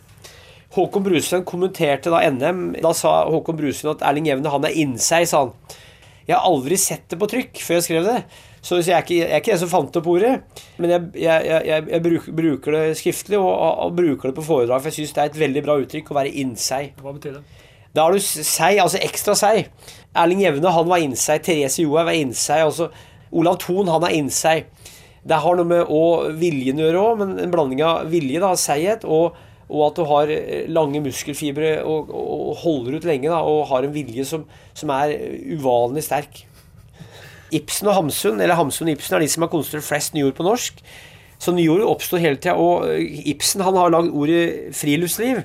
Håkon 0.74 1.04
Brusund 1.06 1.46
kommenterte 1.46 2.10
da 2.10 2.22
NM. 2.34 2.72
Da 2.82 2.90
sa 2.96 3.20
Håkon 3.30 3.58
Brusund 3.58 3.92
at 3.94 4.06
Erling 4.10 4.26
Jevne 4.30 4.50
han 4.50 4.66
er 4.66 4.78
innsei, 4.82 5.22
sa 5.30 5.44
han. 5.44 5.78
Jeg 6.24 6.38
har 6.38 6.48
aldri 6.48 6.76
sett 6.80 7.04
det 7.12 7.18
på 7.20 7.28
trykk 7.30 7.60
før 7.60 7.78
jeg 7.78 7.86
skrev 7.86 8.06
det. 8.08 8.18
Så 8.64 8.78
jeg 8.80 8.94
er 8.96 9.02
ikke, 9.04 9.16
jeg 9.18 9.28
er 9.28 9.42
ikke 9.42 9.52
den 9.52 9.60
som 9.60 9.68
fant 9.68 9.96
opp 10.00 10.06
ordet, 10.08 10.30
men 10.80 10.92
jeg, 10.94 11.08
jeg, 11.20 11.82
jeg 11.92 12.00
bruker, 12.06 12.36
bruker, 12.38 12.76
det 12.78 12.94
skriftlig 12.96 13.36
og, 13.36 13.50
og, 13.52 13.90
bruker 13.92 14.30
det 14.30 14.38
på 14.38 14.44
foredrag, 14.46 14.80
for 14.80 14.88
jeg 14.88 15.02
syns 15.02 15.12
det 15.12 15.20
er 15.20 15.28
et 15.28 15.42
veldig 15.42 15.62
bra 15.66 15.76
uttrykk 15.82 16.08
å 16.08 16.16
være 16.16 16.32
innsei. 16.40 16.80
Hva 16.96 17.12
betyr 17.12 17.36
det? 17.36 17.42
Da 17.94 18.06
har 18.06 18.16
du 18.16 18.24
sei, 18.24 18.72
altså 18.80 19.02
ekstra 19.04 19.36
sei. 19.36 19.66
Erling 20.16 20.40
Jevne 20.46 20.72
han 20.72 20.88
var 20.88 21.04
innsei, 21.04 21.36
Therese 21.44 21.84
Johaug 21.84 22.08
var 22.08 22.16
innsei. 22.16 22.62
Altså, 22.64 22.88
Olav 23.36 23.60
Thon 23.62 23.92
han 23.92 24.08
er 24.08 24.16
innsei. 24.16 24.56
Det 25.24 25.42
har 25.44 25.60
noe 25.60 25.68
med 25.68 25.92
å 25.92 26.02
viljen 26.40 26.80
å 26.80 26.88
gjøre 26.88 27.04
òg, 27.04 27.20
men 27.20 27.36
en 27.44 27.52
blanding 27.52 27.84
av 27.84 28.08
vilje, 28.12 28.40
da, 28.40 28.54
seighet, 28.58 29.04
og, 29.04 29.36
og, 29.68 29.80
at 29.86 29.96
du 29.98 30.04
har 30.08 30.32
lange 30.68 31.00
muskelfibre 31.04 31.76
og, 31.82 32.10
og, 32.12 32.56
holder 32.64 32.98
ut 32.98 33.08
lenge 33.08 33.30
da, 33.30 33.40
og 33.40 33.68
har 33.70 33.86
en 33.86 33.94
vilje 33.94 34.26
som, 34.28 34.44
som 34.76 34.92
er 34.94 35.16
uvanlig 35.56 36.04
sterk. 36.04 36.44
Ibsen 37.54 37.88
og 37.90 37.98
Hamsun, 37.98 38.40
eller 38.40 38.58
Hamsun 38.58 38.88
og 38.88 38.96
Ibsen, 38.96 39.16
er 39.16 39.24
de 39.24 39.30
som 39.30 39.44
har 39.44 39.52
konstruert 39.52 39.86
flest 39.86 40.14
nyord 40.16 40.34
på 40.36 40.46
norsk. 40.46 40.80
Så 41.38 41.52
nyord 41.54 41.84
oppstår 41.86 42.22
hele 42.22 42.40
tida. 42.40 42.56
Og 42.58 42.88
eh, 42.88 43.22
Ibsen 43.34 43.62
han 43.64 43.76
har 43.78 43.92
lagd 43.92 44.14
ordet 44.14 44.74
friluftsliv. 44.76 45.42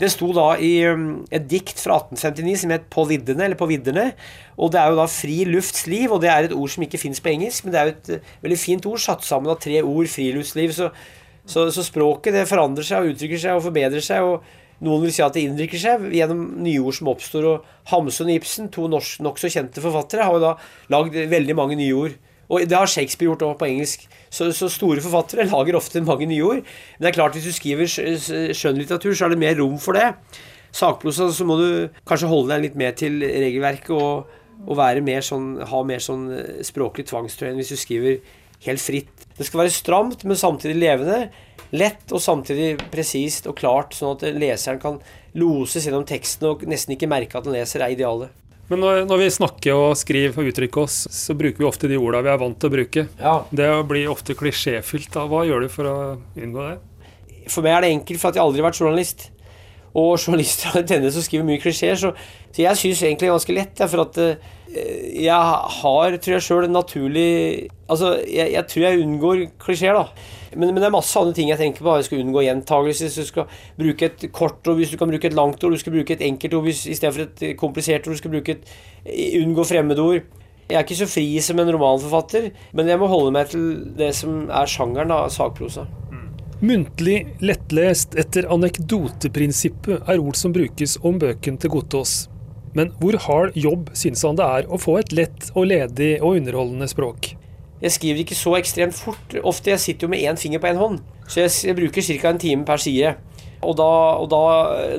Det 0.00 0.08
sto 0.08 0.30
da 0.32 0.54
i 0.56 0.72
um, 0.88 1.26
et 1.28 1.44
dikt 1.50 1.80
fra 1.82 1.98
1859 2.06 2.62
som 2.62 2.70
het 2.72 2.86
'På 2.88 3.04
viddene', 3.04 3.44
eller 3.44 3.56
'På 3.56 3.68
viddene'. 3.68 4.12
Og 4.56 4.72
det 4.72 4.80
er 4.80 4.88
jo 4.88 4.96
da 4.96 5.06
fri 5.06 5.44
luftsliv, 5.44 6.12
og 6.12 6.22
det 6.22 6.30
er 6.30 6.44
et 6.44 6.56
ord 6.56 6.68
som 6.68 6.82
ikke 6.82 6.98
fins 6.98 7.20
på 7.20 7.28
engelsk, 7.28 7.64
men 7.64 7.72
det 7.72 7.80
er 7.80 7.84
jo 7.84 7.90
et 7.90 8.08
uh, 8.16 8.42
veldig 8.42 8.58
fint 8.58 8.86
ord 8.86 8.98
satt 8.98 9.24
sammen 9.24 9.50
av 9.50 9.60
tre 9.60 9.82
ord, 9.82 10.08
friluftsliv. 10.08 10.72
Så, 10.72 10.90
så, 11.50 11.66
så 11.74 11.84
språket 11.84 12.36
det 12.36 12.48
forandrer 12.48 12.86
seg 12.86 13.02
og 13.02 13.14
uttrykker 13.14 13.42
seg 13.42 13.58
og 13.58 13.64
forbedrer 13.66 14.04
seg. 14.04 14.24
og 14.24 14.58
noen 14.80 15.04
vil 15.04 15.12
si 15.12 15.20
at 15.20 15.34
det 15.36 15.44
innvirker 15.44 15.80
seg 15.80 16.06
gjennom 16.16 16.46
nyord 16.64 16.96
som 16.96 17.10
oppstår. 17.12 17.46
og 17.50 17.90
Hamsun 17.92 18.30
og 18.30 18.36
Ibsen, 18.38 18.70
to 18.72 18.86
nokså 18.88 19.52
kjente 19.52 19.82
forfattere, 19.84 20.24
har 20.24 20.38
jo 20.38 20.44
da 20.46 20.54
lagd 20.92 21.18
veldig 21.34 21.56
mange 21.58 21.76
nye 21.76 21.96
ord. 21.96 22.16
Og 22.50 22.64
det 22.66 22.74
har 22.74 22.88
Shakespeare 22.90 23.30
gjort 23.30 23.44
òg 23.46 23.58
på 23.60 23.68
engelsk. 23.68 24.06
Så, 24.32 24.48
så, 24.56 24.70
store 24.72 25.02
forfattere 25.04 25.46
lager 25.50 25.76
ofte 25.78 26.02
mange 26.02 26.26
nye 26.30 26.46
ord. 26.46 26.64
Men 26.96 27.04
det 27.04 27.12
er 27.12 27.18
klart 27.18 27.36
hvis 27.36 27.46
du 27.46 27.54
skriver 27.54 27.90
skjønnlitteratur, 27.90 29.12
så 29.14 29.28
er 29.28 29.34
det 29.34 29.42
mer 29.44 29.60
rom 29.60 29.76
for 29.82 29.98
det. 29.98 30.08
Sakprosa 30.74 31.28
så 31.34 31.46
må 31.46 31.58
du 31.60 31.70
kanskje 32.08 32.30
holde 32.30 32.54
deg 32.54 32.68
litt 32.68 32.78
mer 32.78 32.96
til 32.98 33.20
regelverket 33.22 33.92
og, 33.94 34.30
og 34.66 34.82
mer 35.06 35.24
sånn, 35.26 35.52
ha 35.66 35.80
mer 35.86 36.02
sånn 36.02 36.28
eh, 36.34 36.60
språklig 36.66 37.08
tvangstrøye 37.10 37.52
enn 37.52 37.58
hvis 37.58 37.72
du 37.74 37.78
skriver 37.80 38.20
helt 38.66 38.82
fritt. 38.82 39.26
Det 39.36 39.46
skal 39.48 39.64
være 39.64 39.72
stramt, 39.74 40.26
men 40.28 40.38
samtidig 40.38 40.76
levende. 40.80 41.30
Lett 41.70 42.10
og 42.12 42.22
samtidig 42.22 42.74
presist 42.90 43.46
og 43.46 43.56
klart, 43.60 43.94
sånn 43.94 44.16
at 44.16 44.26
leseren 44.34 44.80
kan 44.82 44.98
loses 45.38 45.86
gjennom 45.86 46.04
teksten 46.08 46.48
og 46.50 46.64
nesten 46.68 46.96
ikke 46.96 47.08
merke 47.10 47.38
at 47.38 47.46
den 47.46 47.54
leser, 47.54 47.84
er 47.84 47.94
idealet. 47.94 48.34
Men 48.70 48.82
når, 48.84 49.00
når, 49.10 49.18
vi 49.18 49.30
snakker 49.34 49.74
og 49.74 49.96
skriver 49.98 50.36
og 50.38 50.50
uttrykker 50.52 50.84
oss, 50.84 51.00
så 51.10 51.34
bruker 51.34 51.58
vi 51.58 51.66
ofte 51.66 51.88
de 51.90 51.98
ordene 51.98 52.28
vi 52.28 52.30
er 52.30 52.38
vant 52.38 52.58
til 52.60 52.70
å 52.70 52.74
bruke. 52.74 53.06
Ja. 53.18 53.32
Det 53.50 53.66
blir 53.90 54.12
ofte 54.12 54.36
klisjéfylt. 54.38 55.18
Hva 55.30 55.42
gjør 55.48 55.66
du 55.66 55.72
for 55.72 55.90
å 55.90 55.96
unngå 56.38 56.68
det? 56.68 56.76
For 57.50 57.66
meg 57.66 57.74
er 57.74 57.86
det 57.86 57.90
enkelt, 57.96 58.20
for 58.22 58.30
at 58.30 58.38
jeg 58.38 58.44
aldri 58.44 58.62
har 58.62 58.68
vært 58.68 58.82
journalist. 58.82 59.26
Og 59.98 60.14
journalister 60.14 60.70
har 60.70 60.82
en 60.82 60.88
tendens 60.88 61.16
til 61.16 61.22
å 61.22 61.26
skrive 61.26 61.46
mye 61.46 61.60
klisjeer, 61.62 61.98
så, 61.98 62.12
så, 62.50 62.62
jeg 62.62 62.78
syns 62.78 63.02
egentlig 63.02 63.26
det 63.26 63.30
er 63.30 63.36
ganske 63.36 63.56
lett. 63.56 63.84
For 63.90 64.02
at 64.04 64.18
uh, 64.22 64.50
jeg 64.70 65.54
har, 65.80 66.16
tror 66.22 66.36
jeg 66.36 66.46
sjøl, 66.46 66.68
naturlig 66.70 67.30
Altså, 67.90 68.12
jeg, 68.22 68.52
jeg, 68.54 68.66
tror 68.70 68.84
jeg 68.84 69.00
unngår 69.02 69.40
klisjeer, 69.58 69.96
da. 69.98 70.28
Men, 70.54 70.68
men, 70.68 70.78
det 70.78 70.86
er 70.86 70.94
masse 70.94 71.18
andre 71.18 71.34
ting 71.34 71.48
jeg 71.50 71.58
tenker 71.58 71.82
på. 71.82 71.96
Jeg 71.98 72.06
skal 72.06 72.20
unngå 72.22 72.44
gjentagelse, 72.46 73.08
du 73.10 73.26
skal 73.26 73.56
bruke 73.78 74.06
et 74.06 74.28
kort 74.30 74.62
ord, 74.62 74.78
hvis 74.78 74.92
du 74.94 74.98
kan 75.00 75.10
bruke 75.10 75.26
et 75.26 75.34
langt 75.34 75.64
ord, 75.66 75.74
du 75.74 75.82
skal 75.82 75.96
bruke 75.96 76.14
et 76.14 76.22
enkelt 76.22 76.54
ord 76.54 76.68
hvis, 76.68 76.84
i 76.86 76.94
stedet 76.94 77.16
for 77.16 77.26
et 77.26 77.56
komplisert 77.58 78.06
ord, 78.06 78.14
du 78.14 78.22
skal 78.22 78.34
bruke 78.36 78.54
et 78.54 78.70
Unngå 79.40 79.64
fremmedord. 79.66 80.22
Jeg 80.70 80.78
er 80.78 80.86
ikke 80.86 81.00
så 81.00 81.10
fri 81.10 81.24
som 81.42 81.58
en 81.58 81.72
romanforfatter, 81.74 82.52
men 82.78 82.90
jeg 82.92 83.00
må 83.00 83.10
holde 83.10 83.34
meg 83.34 83.50
til 83.50 83.64
det 83.98 84.12
som 84.14 84.44
er 84.46 84.70
sjangeren 84.70 85.10
av 85.16 85.26
sakprosa. 85.34 85.88
Muntlig, 86.60 87.22
lettlest 87.40 88.12
etter 88.20 88.44
anekdoteprinsippet 88.52 90.02
er 90.04 90.18
ord 90.20 90.36
som 90.36 90.52
brukes 90.52 90.98
om 91.00 91.16
bøken 91.16 91.56
til 91.56 91.72
Gotaas. 91.72 92.26
Men 92.76 92.90
hvor 93.00 93.16
hard 93.24 93.56
jobb 93.56 93.88
synes 93.96 94.26
han 94.28 94.36
det 94.36 94.44
er 94.44 94.68
å 94.68 94.76
få 94.76 94.98
et 95.00 95.14
lett 95.16 95.46
og 95.54 95.70
ledig 95.70 96.10
og 96.18 96.36
underholdende 96.36 96.90
språk? 96.92 97.30
Jeg 97.80 97.94
skriver 97.96 98.20
ikke 98.20 98.36
så 98.36 98.52
ekstremt 98.58 98.98
fort. 98.98 99.38
Ofte 99.40 99.72
jeg 99.72 99.80
sitter 99.86 100.04
jo 100.04 100.12
med 100.12 100.20
én 100.20 100.36
finger 100.36 100.60
på 100.60 100.68
én 100.68 100.82
hånd. 100.82 101.00
Så 101.24 101.46
jeg, 101.46 101.78
bruker 101.80 102.04
ca. 102.04 102.34
en 102.34 102.42
time 102.44 102.68
per 102.68 102.84
side. 102.84 103.14
Og 103.64 103.80
da, 103.80 103.90
og 104.20 104.28
da, 104.28 104.44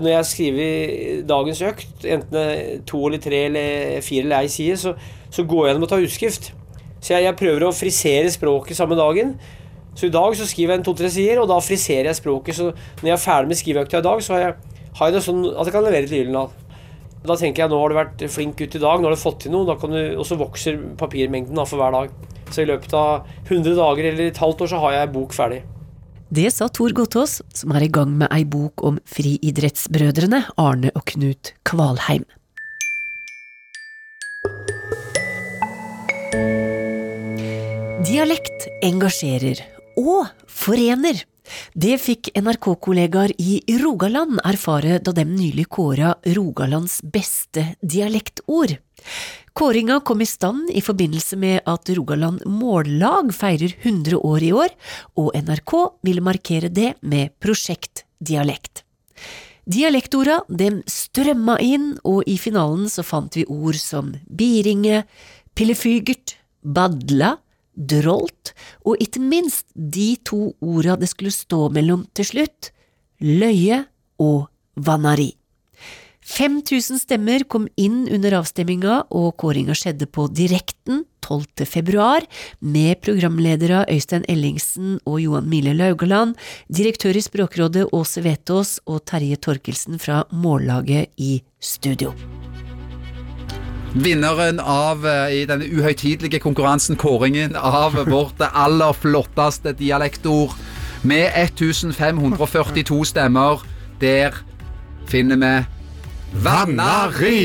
når 0.01 0.15
jeg 0.15 0.29
skriver 0.31 1.23
dagens 1.29 1.61
økt, 1.69 1.93
enten 2.09 2.83
to 2.89 3.05
eller 3.05 3.21
tre 3.21 3.45
eller 3.51 4.01
fire 4.01 4.25
eller 4.25 4.41
ei 4.41 4.49
side, 4.49 4.81
så, 4.81 4.97
så 5.29 5.45
går 5.45 5.67
jeg 5.67 5.75
gjennom 5.75 5.85
og 5.85 5.93
tar 5.93 6.09
utskrift. 6.09 6.53
Så 6.97 7.13
jeg, 7.13 7.29
jeg 7.29 7.37
prøver 7.37 7.69
å 7.69 7.75
frisere 7.75 8.33
språket 8.33 8.81
samme 8.81 8.97
dagen. 8.97 9.35
Så 9.95 10.07
i 10.07 10.13
dag 10.13 10.35
så 10.39 10.47
skriver 10.47 10.73
jeg 10.73 10.81
en 10.81 10.85
to-tre 10.87 11.09
sider, 11.11 11.41
og 11.41 11.49
da 11.51 11.59
friserer 11.63 12.09
jeg 12.09 12.19
språket. 12.21 12.57
Så 12.57 12.69
når 12.71 13.09
jeg 13.09 13.15
er 13.17 13.23
ferdig 13.25 13.51
med 13.51 13.59
skriveøkta 13.59 13.99
i 13.99 14.07
dag, 14.07 14.23
så 14.23 14.35
har 14.35 14.43
jeg, 14.45 14.55
har 14.97 15.09
jeg, 15.09 15.17
det 15.17 15.23
sånn 15.25 15.43
at 15.51 15.67
jeg 15.67 15.75
kan 15.75 15.87
levere 15.87 16.07
til 16.07 16.21
Gyldendal. 16.21 16.51
Da 17.21 17.37
tenker 17.37 17.63
jeg 17.63 17.69
nå 17.69 17.77
har 17.77 17.91
du 17.91 17.97
vært 17.99 18.23
flink 18.33 18.55
gutt 18.57 18.77
i 18.79 18.81
dag, 18.81 19.01
nå 19.01 19.09
har 19.09 19.13
du 19.13 19.21
fått 19.21 19.43
til 19.43 19.53
noe, 19.53 19.75
og 19.75 20.23
så 20.25 20.39
vokser 20.39 20.79
papirmengden 20.97 21.59
da, 21.59 21.67
for 21.69 21.81
hver 21.81 21.93
dag. 21.93 22.15
Så 22.51 22.63
i 22.63 22.69
løpet 22.71 22.95
av 22.97 23.27
100 23.45 23.75
dager 23.77 24.09
eller 24.09 24.31
et 24.31 24.41
halvt 24.41 24.65
år 24.65 24.71
så 24.71 24.81
har 24.81 24.97
jeg 24.97 25.13
bok 25.13 25.35
ferdig. 25.35 25.61
Det 26.31 26.47
sa 26.55 26.69
Tor 26.71 26.93
Gotaas, 26.95 27.41
som 27.53 27.73
er 27.75 27.85
i 27.85 27.91
gang 27.91 28.13
med 28.15 28.31
ei 28.31 28.45
bok 28.47 28.81
om 28.87 28.97
friidrettsbrødrene 29.11 30.45
Arne 30.63 30.93
og 30.95 31.03
Knut 31.11 31.51
Kvalheim. 31.67 32.23
Dialekt 38.07 38.65
engasjerer 38.87 39.59
og 40.01 40.27
forener. 40.49 41.21
Det 41.73 41.97
fikk 41.99 42.29
NRK-kollegaer 42.37 43.33
i 43.41 43.61
Rogaland 43.81 44.39
erfare 44.45 44.99
da 45.03 45.13
de 45.15 45.25
nylig 45.27 45.67
kåra 45.73 46.13
Rogalands 46.35 47.01
beste 47.03 47.73
dialektord. 47.81 48.77
Kåringa 49.57 49.99
kom 50.07 50.21
i 50.21 50.29
stand 50.29 50.69
i 50.71 50.81
forbindelse 50.83 51.35
med 51.39 51.65
at 51.67 51.89
Rogaland 51.97 52.45
Mållag 52.47 53.33
feirer 53.35 53.73
100 53.81 54.21
år 54.21 54.45
i 54.47 54.51
år, 54.55 54.71
og 55.19 55.33
NRK 55.35 55.73
ville 56.07 56.23
markere 56.23 56.71
det 56.71 56.93
med 57.01 57.33
Prosjekt 57.43 58.05
Dialekt. 58.21 58.85
Dialektorda 59.71 60.41
dem 60.47 60.81
strømma 60.89 61.57
inn, 61.61 61.93
og 62.07 62.23
i 62.29 62.37
finalen 62.41 62.87
så 62.89 63.03
fant 63.05 63.35
vi 63.37 63.45
ord 63.45 63.77
som 63.77 64.13
biringe, 64.25 65.03
pillefygert, 65.57 66.37
badla, 66.63 67.35
drolt, 67.75 68.53
og 68.85 69.01
ikke 69.03 69.21
minst 69.23 69.67
de 69.75 70.15
to 70.27 70.53
orda 70.59 70.97
det 70.99 71.11
skulle 71.11 71.33
stå 71.33 71.69
mellom 71.73 72.05
til 72.17 72.27
slutt, 72.33 72.71
løye 73.21 73.85
og 74.21 74.49
vannari. 74.75 75.31
5000 76.31 77.01
stemmer 77.01 77.43
kom 77.49 77.65
inn 77.81 78.05
under 78.13 78.37
avstemminga, 78.39 79.01
og 79.09 79.33
kåringa 79.41 79.75
skjedde 79.75 80.07
på 80.07 80.27
direkten 80.29 81.03
12. 81.25 81.65
februar, 81.65 82.25
med 82.61 83.01
programledere 83.01 83.83
Øystein 83.89 84.25
Ellingsen 84.29 84.99
og 85.05 85.21
Johan 85.23 85.49
Mile 85.49 85.73
Laugaland, 85.77 86.35
direktør 86.69 87.17
i 87.17 87.25
Språkrådet 87.25 87.87
Åse 87.91 88.23
Vetås 88.25 88.79
og 88.85 89.03
Terje 89.09 89.41
Torkelsen 89.41 89.99
fra 90.01 90.23
Mållaget 90.31 91.11
i 91.17 91.41
studio. 91.59 92.13
Vinneren 93.91 94.61
av 94.63 95.03
eh, 95.03 95.41
i 95.41 95.45
denne 95.49 95.67
uhøytidelige 95.67 96.39
konkurransen, 96.39 96.95
kåringen 96.95 97.57
av 97.59 97.97
vårt 98.07 98.39
aller 98.47 98.95
flotteste 98.95 99.73
dialektord, 99.75 100.55
med 101.03 101.33
1542 101.35 103.01
stemmer, 103.09 103.65
der 103.99 104.37
finner 105.11 105.41
vi 105.41 105.53
Vannari! 106.45 107.41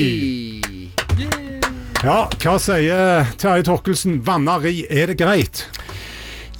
Ja, 2.04 2.28
hva 2.30 2.56
sier 2.62 3.32
Terje 3.40 3.66
Torkelsen? 3.66 4.20
Vannari, 4.22 4.84
er 4.86 5.10
det 5.10 5.18
greit? 5.18 5.64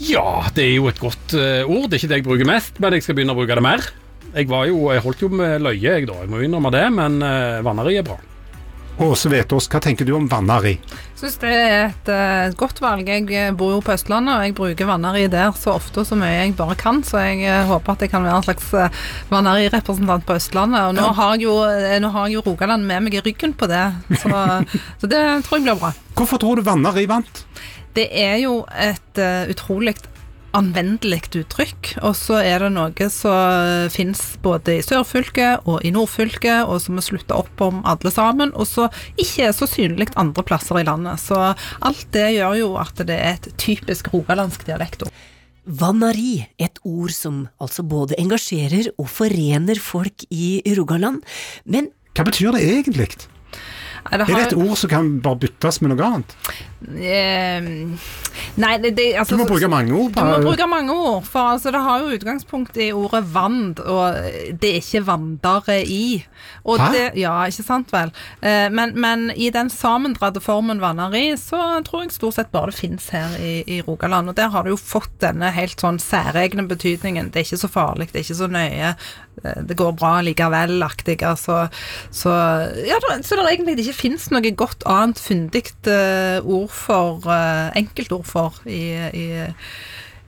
Ja, 0.02 0.48
det 0.56 0.66
er 0.66 0.74
jo 0.80 0.90
et 0.90 0.98
godt 0.98 1.36
uh, 1.38 1.62
ord. 1.62 1.86
Det 1.86 2.00
er 2.00 2.00
ikke 2.00 2.10
det 2.10 2.18
jeg 2.18 2.26
bruker 2.26 2.48
mest, 2.48 2.80
men 2.82 2.96
jeg 2.96 3.06
skal 3.06 3.20
begynne 3.20 3.36
å 3.36 3.38
bruke 3.38 3.54
det 3.54 3.62
mer. 3.62 3.86
Jeg, 4.32 4.48
var 4.50 4.66
jo, 4.66 4.88
jeg 4.90 5.04
holdt 5.06 5.22
jo 5.22 5.30
med 5.30 5.60
løye, 5.62 5.78
jeg 5.78 6.08
da. 6.10 6.24
Jeg 6.24 6.32
må 6.32 6.42
innrømme 6.42 6.74
det, 6.74 6.88
men 6.96 7.22
uh, 7.22 7.62
vannari 7.62 8.00
er 8.00 8.08
bra. 8.08 8.18
Åse 8.96 9.28
Vetås, 9.28 9.66
hva 9.68 9.76
tenker 9.84 10.06
du 10.08 10.14
om 10.16 10.24
Vannari? 10.28 10.78
Jeg 10.80 11.18
syns 11.20 11.34
det 11.42 11.50
er 11.52 11.74
et 11.90 12.06
uh, 12.08 12.54
godt 12.56 12.78
valg. 12.80 13.04
Jeg 13.04 13.26
eh, 13.28 13.50
bor 13.52 13.74
jo 13.74 13.82
på 13.84 13.92
Østlandet, 13.92 14.32
og 14.32 14.46
jeg 14.46 14.54
bruker 14.56 14.88
Vannari 14.88 15.26
der 15.32 15.52
så 15.56 15.74
ofte 15.76 16.00
og 16.00 16.08
så 16.08 16.16
mye 16.16 16.32
jeg 16.32 16.54
bare 16.56 16.78
kan, 16.80 17.02
så 17.04 17.20
jeg 17.26 17.44
uh, 17.44 17.68
håper 17.68 17.92
at 17.92 18.06
jeg 18.06 18.12
kan 18.14 18.24
være 18.24 18.40
en 18.40 18.46
slags 18.46 18.70
uh, 18.72 19.04
Vannari-representant 19.28 20.24
på 20.24 20.38
Østlandet. 20.40 20.88
Og 20.88 20.96
nå, 20.96 21.10
har 21.20 21.36
jo, 21.44 21.58
nå 22.00 22.12
har 22.14 22.30
jeg 22.30 22.38
jo 22.38 22.44
Rogaland 22.48 22.88
med 22.88 23.04
meg 23.04 23.18
i 23.18 23.24
ryggen 23.28 23.52
på 23.52 23.68
det, 23.68 23.84
så, 24.22 24.32
så 25.02 25.12
det 25.12 25.22
tror 25.44 25.60
jeg 25.60 25.68
blir 25.68 25.80
bra. 25.84 25.92
Hvorfor 26.16 26.40
tror 26.40 26.56
du 26.56 26.64
Vannari 26.64 27.04
vant? 27.10 27.44
Det 27.96 28.08
er 28.16 28.38
jo 28.46 28.62
et 28.80 29.24
utrolig 29.52 29.96
anvendelig 30.56 31.22
uttrykk. 31.36 31.92
Og 32.06 32.16
så 32.18 32.40
er 32.42 32.64
det 32.64 32.72
noe 32.74 33.08
som 33.12 33.90
fins 33.92 34.22
både 34.44 34.78
i 34.78 34.84
sørfylket 34.84 35.68
og 35.68 35.84
i 35.86 35.92
nordfylket, 35.94 36.64
og 36.66 36.80
som 36.82 36.98
vi 36.98 37.04
slutter 37.04 37.38
opp 37.38 37.62
om 37.64 37.82
alle 37.88 38.12
sammen, 38.12 38.54
og 38.56 38.68
så 38.70 38.88
ikke 39.20 39.50
er 39.50 39.56
så 39.56 39.68
synlig 39.70 40.10
andre 40.16 40.44
plasser 40.46 40.80
i 40.80 40.86
landet. 40.88 41.22
Så 41.22 41.36
alt 41.36 42.06
det 42.16 42.32
gjør 42.38 42.60
jo 42.62 42.74
at 42.80 43.04
det 43.06 43.20
er 43.20 43.36
et 43.36 43.50
typisk 43.60 44.12
rogalandsk 44.14 44.66
dialektord. 44.68 45.12
Vannari, 45.66 46.46
et 46.62 46.78
ord 46.86 47.10
som 47.10 47.46
altså 47.58 47.82
både 47.82 48.18
engasjerer 48.22 48.92
og 49.02 49.08
forener 49.10 49.80
folk 49.82 50.22
i 50.30 50.62
Rogaland, 50.78 51.24
men 51.66 51.90
Hva 52.16 52.24
betyr 52.24 52.54
det 52.54 52.62
egentlig? 52.64 53.10
Er 54.12 54.22
det, 54.22 54.28
et 54.46 54.56
ord 54.56 54.76
som 54.78 54.90
kan 54.92 55.10
bare 55.24 55.40
byttes 55.46 55.80
med 55.82 55.94
noe 55.94 56.06
annet? 56.06 56.34
Eh, 56.86 57.68
nei, 58.60 58.72
det, 58.82 58.92
det, 58.98 59.06
altså, 59.18 59.34
Du 59.34 59.42
må 59.42 59.48
bruke 59.48 59.68
mange 59.72 59.94
ord. 59.96 60.12
Du 60.14 60.20
må 60.22 60.36
bruke 60.44 60.68
mange 60.70 60.94
ord, 60.94 61.24
for 61.26 61.54
altså, 61.54 61.72
det 61.74 61.82
har 61.82 62.02
jo 62.02 62.16
utgangspunkt 62.16 62.76
i 62.80 62.90
ordet 62.94 63.24
vand, 63.34 63.80
og 63.80 64.18
det 64.60 64.72
er 64.72 64.82
ikke 64.82 65.04
vandere 65.08 65.80
i. 65.82 66.20
Og 66.66 66.80
Hæ? 66.80 66.88
Det, 66.92 67.04
ja, 67.22 67.34
ikke 67.48 67.66
sant 67.66 67.92
vel. 67.94 68.12
Eh, 68.42 68.68
men, 68.72 68.94
men, 69.00 69.30
i 69.34 69.50
den 69.54 69.70
sammendratte 69.72 70.42
formen 70.44 70.82
vanneri, 70.82 71.28
så 71.40 71.80
tror 71.86 72.04
jeg 72.04 72.16
stort 72.16 72.38
sett 72.38 72.52
bare 72.54 72.72
det 72.72 72.78
fins 72.80 73.08
her 73.14 73.36
i, 73.40 73.60
i, 73.66 73.80
Rogaland. 73.86 74.30
Og 74.30 74.38
der 74.38 74.52
har 74.52 74.66
det 74.66 74.74
jo 74.74 74.80
fått 74.80 75.14
denne 75.24 75.52
helt 75.56 75.80
sånn 75.80 76.00
særegne 76.02 76.66
betydningen. 76.68 77.32
Det 77.32 77.42
er 77.42 77.48
ikke 77.48 77.64
så 77.64 77.72
farlig, 77.72 78.10
det 78.12 78.20
er 78.20 78.26
ikke 78.26 78.40
så 78.42 78.50
nøye. 78.52 78.94
Eh, 79.44 79.60
det 79.68 79.76
går 79.78 79.96
bra 79.98 80.20
likevel-aktig. 80.24 81.20
Altså, 81.26 81.66
så, 82.10 82.32
ja, 82.86 83.00
så 83.22 83.36
det 83.40 83.52
egentlig 83.52 83.78
ikke 83.84 84.00
fins 84.00 84.30
noe 84.32 84.54
godt 84.56 84.86
annet 84.88 85.20
fyndig 85.20 85.66
uh, 85.88 86.40
ord 86.42 86.72
for, 86.72 87.22
uh, 87.28 87.68
enkeltord 87.78 88.26
for, 88.28 88.60
i, 88.68 88.82
i 89.12 89.26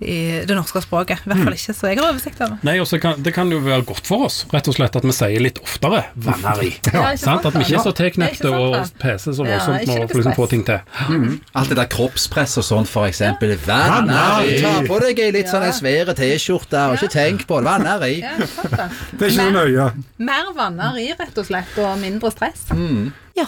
i 0.01 0.19
det 0.47 0.55
norske 0.55 0.81
språket. 0.85 1.25
I 1.25 1.31
hvert 1.31 1.43
fall 1.43 1.53
mm. 1.53 1.59
ikke 1.59 1.75
så 1.75 1.91
jeg 1.91 1.99
har 1.99 2.09
oversikt 2.13 2.43
over. 2.45 2.59
Nei, 2.67 2.77
også 2.83 3.01
kan, 3.03 3.19
Det 3.25 3.33
kan 3.35 3.51
jo 3.53 3.59
være 3.65 3.83
godt 3.89 4.07
for 4.07 4.29
oss 4.29 4.41
rett 4.53 4.71
og 4.71 4.77
slett 4.77 4.99
at 4.99 5.07
vi 5.07 5.15
sier 5.15 5.43
litt 5.43 5.59
oftere 5.63 6.05
'vanneri'. 6.15 6.73
Ja, 6.95 7.11
sant? 7.19 7.47
At 7.49 7.57
vi 7.57 7.65
ikke 7.67 7.79
er 7.81 7.87
så 7.87 7.95
tilknepte 7.97 8.53
og 8.55 8.77
peser 9.03 9.35
så 9.35 9.47
voldsomt 9.47 9.83
ja, 9.83 9.99
med 9.99 10.15
å 10.15 10.21
liksom 10.21 10.37
få 10.39 10.49
ting 10.51 10.65
til. 10.69 10.81
Mm. 11.09 11.39
Alt 11.59 11.73
det 11.73 11.79
der 11.81 11.91
kroppspress 11.93 12.59
og 12.63 12.69
sånn, 12.69 12.89
for 12.89 13.09
eksempel. 13.11 13.57
Vanneri! 13.67 14.59
Ta 14.63 14.75
på 14.87 15.01
deg 15.05 15.23
ei 15.27 15.31
litt 15.35 15.51
sånn 15.51 15.67
svær 15.75 16.15
T-skjorte, 16.19 16.85
og 16.89 16.99
ikke 16.99 17.13
tenk 17.15 17.47
på 17.49 17.61
det. 17.61 17.69
Vanneri. 17.69 18.15
Ja, 18.23 18.37
det 18.39 18.83
er 18.83 19.33
ikke 19.33 19.35
så 19.39 19.49
nøye. 19.55 19.89
Mer 20.31 20.53
vanneri, 20.57 21.11
rett 21.19 21.41
og 21.41 21.49
slett, 21.49 21.75
og 21.83 21.99
mindre 22.03 22.33
stress. 22.35 22.69
Mm. 22.75 23.11
Ja, 23.39 23.47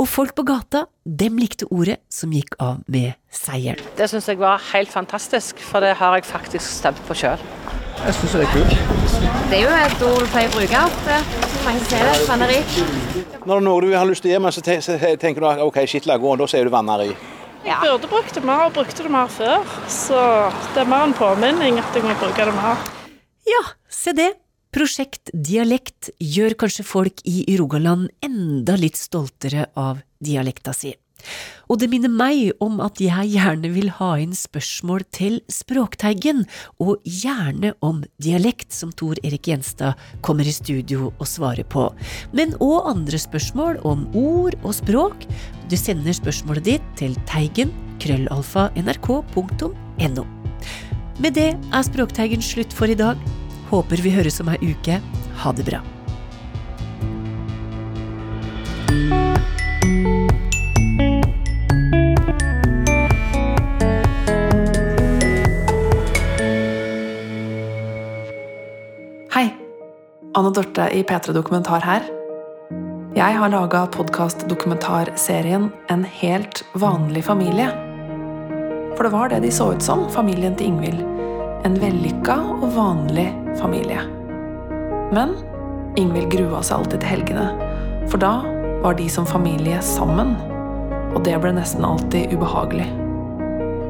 og 0.00 0.06
folk 0.08 0.32
på 0.38 0.44
gata, 0.48 0.86
dem 1.04 1.36
likte 1.36 1.66
ordet 1.68 1.98
som 2.12 2.30
gikk 2.32 2.54
av 2.64 2.78
med 2.88 3.12
seieren. 3.34 3.82
Det 3.98 4.06
syns 4.08 4.28
jeg 4.30 4.38
var 4.40 4.62
helt 4.70 4.88
fantastisk, 4.88 5.60
for 5.60 5.84
det 5.84 5.90
har 6.00 6.16
jeg 6.16 6.24
faktisk 6.24 6.64
stemt 6.64 7.02
på 7.04 7.16
sjøl. 7.18 7.42
Jeg 7.98 8.14
syns 8.16 8.36
det 8.38 8.46
er 8.46 8.52
kult. 8.54 8.72
Det 9.50 9.58
er 9.58 9.64
jo 9.66 9.74
et 9.74 10.04
ord 10.06 10.22
du 10.22 10.30
pleier 10.32 10.48
å 10.48 10.54
bruke 10.54 10.80
ofte. 10.86 11.18
Mange 11.66 11.84
sier 11.90 12.08
det. 12.08 12.16
Vanneri. 12.30 12.58
Når 13.42 13.52
det 13.52 13.58
er 13.58 13.66
noe 13.68 13.84
du 13.84 13.88
har 13.98 14.08
lyst 14.08 14.24
til 14.24 14.32
å 14.32 14.38
gjøre, 14.38 14.54
så 14.56 14.64
tenker 15.20 15.44
du 15.44 15.48
at 15.50 15.64
OK, 15.66 15.82
shit, 15.90 16.08
la 16.08 16.16
gå, 16.22 16.32
og 16.32 16.40
da 16.40 16.48
sier 16.48 16.64
du 16.64 16.72
vanneri. 16.72 17.10
Ja. 17.66 17.82
Jeg 17.82 17.98
burde 17.98 18.12
brukt 18.14 18.32
det 18.38 18.44
mer, 18.48 18.68
og 18.70 18.76
brukte 18.78 19.04
det 19.04 19.12
mer 19.12 19.28
før. 19.34 19.66
Så 19.92 20.20
det 20.72 20.86
er 20.86 20.88
mer 20.88 21.08
en 21.10 21.16
påminning 21.18 21.82
at 21.82 21.98
jeg 21.98 22.06
må 22.06 22.16
bruke 22.22 22.48
det 22.48 22.54
mer. 22.56 22.86
Ja, 23.50 23.64
se 23.92 24.14
det. 24.16 24.32
Prosjekt 24.68 25.30
Dialekt 25.32 26.10
gjør 26.20 26.52
kanskje 26.60 26.84
folk 26.84 27.22
i 27.24 27.56
Rogaland 27.56 28.10
enda 28.24 28.74
litt 28.76 28.98
stoltere 29.00 29.70
av 29.80 30.02
dialekta 30.20 30.74
si. 30.76 30.92
Og 31.68 31.80
det 31.80 31.88
minner 31.90 32.12
meg 32.12 32.52
om 32.64 32.76
at 32.84 33.00
jeg 33.02 33.32
gjerne 33.32 33.70
vil 33.72 33.88
ha 33.96 34.10
inn 34.20 34.34
spørsmål 34.36 35.02
til 35.12 35.40
Språkteigen, 35.50 36.44
og 36.78 37.00
gjerne 37.02 37.72
om 37.84 38.04
dialekt, 38.22 38.70
som 38.76 38.92
Tor 38.92 39.18
Erik 39.24 39.48
Gjenstad 39.48 39.98
kommer 40.24 40.46
i 40.46 40.54
studio 40.54 41.10
og 41.16 41.26
svarer 41.28 41.66
på, 41.66 41.88
men 42.36 42.54
òg 42.62 42.92
andre 42.92 43.20
spørsmål 43.24 43.80
om 43.88 44.06
ord 44.16 44.56
og 44.62 44.76
språk. 44.78 45.26
Du 45.72 45.76
sender 45.80 46.16
spørsmålet 46.16 46.68
ditt 46.68 46.94
til 47.00 47.16
teigen 47.28 47.72
krøllalfa 48.04 48.68
nrk.no. 48.78 50.28
Med 51.18 51.34
det 51.34 51.50
er 51.56 51.82
Språkteigen 51.88 52.44
slutt 52.44 52.72
for 52.76 52.86
i 52.92 52.96
dag. 52.98 53.18
Håper 53.68 54.00
vi 54.00 54.14
høres 54.14 54.38
om 54.40 54.48
ei 54.48 54.70
uke. 54.70 54.96
Ha 55.42 55.50
det 55.52 55.66
bra. 55.66 55.82
Hei! 69.34 69.50
Anne 70.32 70.54
Dorte 70.56 70.88
i 70.96 71.04
P3 71.04 71.36
Dokumentar 71.36 71.84
her. 71.84 72.08
Jeg 73.18 73.36
har 73.36 73.52
laga 73.52 73.84
podkast-dokumentarserien 73.92 75.68
En 75.92 76.08
helt 76.22 76.64
vanlig 76.72 77.26
familie. 77.28 77.68
For 78.96 79.04
det 79.04 79.12
var 79.12 79.28
det 79.28 79.44
de 79.44 79.52
så 79.52 79.74
ut 79.74 79.84
som, 79.84 80.08
familien 80.08 80.56
til 80.56 80.72
Ingvild. 80.72 81.17
En 81.66 81.74
vellykka 81.80 82.36
og 82.60 82.68
vanlig 82.76 83.26
familie. 83.58 84.04
Men 85.14 85.34
Ingvild 85.98 86.30
grua 86.30 86.60
seg 86.62 86.78
alltid 86.78 87.02
til 87.02 87.10
helgene, 87.10 87.46
for 88.10 88.22
da 88.22 88.32
var 88.84 88.94
de 88.98 89.08
som 89.10 89.26
familie 89.26 89.80
sammen. 89.82 90.36
Og 91.16 91.24
det 91.26 91.34
ble 91.42 91.50
nesten 91.56 91.86
alltid 91.86 92.34
ubehagelig. 92.36 92.86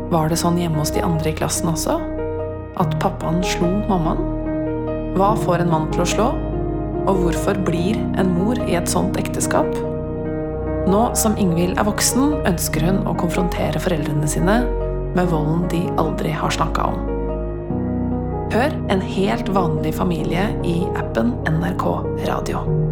Var 0.09 0.31
det 0.31 0.39
sånn 0.41 0.57
hjemme 0.57 0.81
hos 0.81 0.95
de 0.95 1.03
andre 1.05 1.33
i 1.33 1.37
klassen 1.37 1.69
også? 1.69 1.99
At 2.81 2.97
pappaen 3.03 3.43
slo 3.45 3.69
mammaen? 3.91 4.23
Hva 5.19 5.35
får 5.43 5.65
en 5.65 5.73
mann 5.75 5.91
til 5.93 6.05
å 6.05 6.09
slå? 6.09 6.29
Og 7.09 7.23
hvorfor 7.25 7.61
blir 7.67 7.99
en 8.21 8.33
mor 8.39 8.59
i 8.65 8.79
et 8.79 8.89
sånt 8.89 9.19
ekteskap? 9.21 9.69
Nå 10.89 11.03
som 11.19 11.37
Ingvild 11.37 11.77
er 11.77 11.89
voksen, 11.89 12.39
ønsker 12.49 12.89
hun 12.89 13.05
å 13.05 13.17
konfrontere 13.19 13.83
foreldrene 13.83 14.31
sine 14.31 14.63
med 15.17 15.29
volden 15.29 15.67
de 15.73 15.85
aldri 16.01 16.33
har 16.33 16.55
snakka 16.55 16.89
om. 16.95 17.08
Hør 18.53 18.73
En 18.91 19.01
helt 19.01 19.49
vanlig 19.49 19.95
familie 19.95 20.49
i 20.65 20.79
appen 20.97 21.35
NRK 21.45 21.85
Radio. 22.25 22.88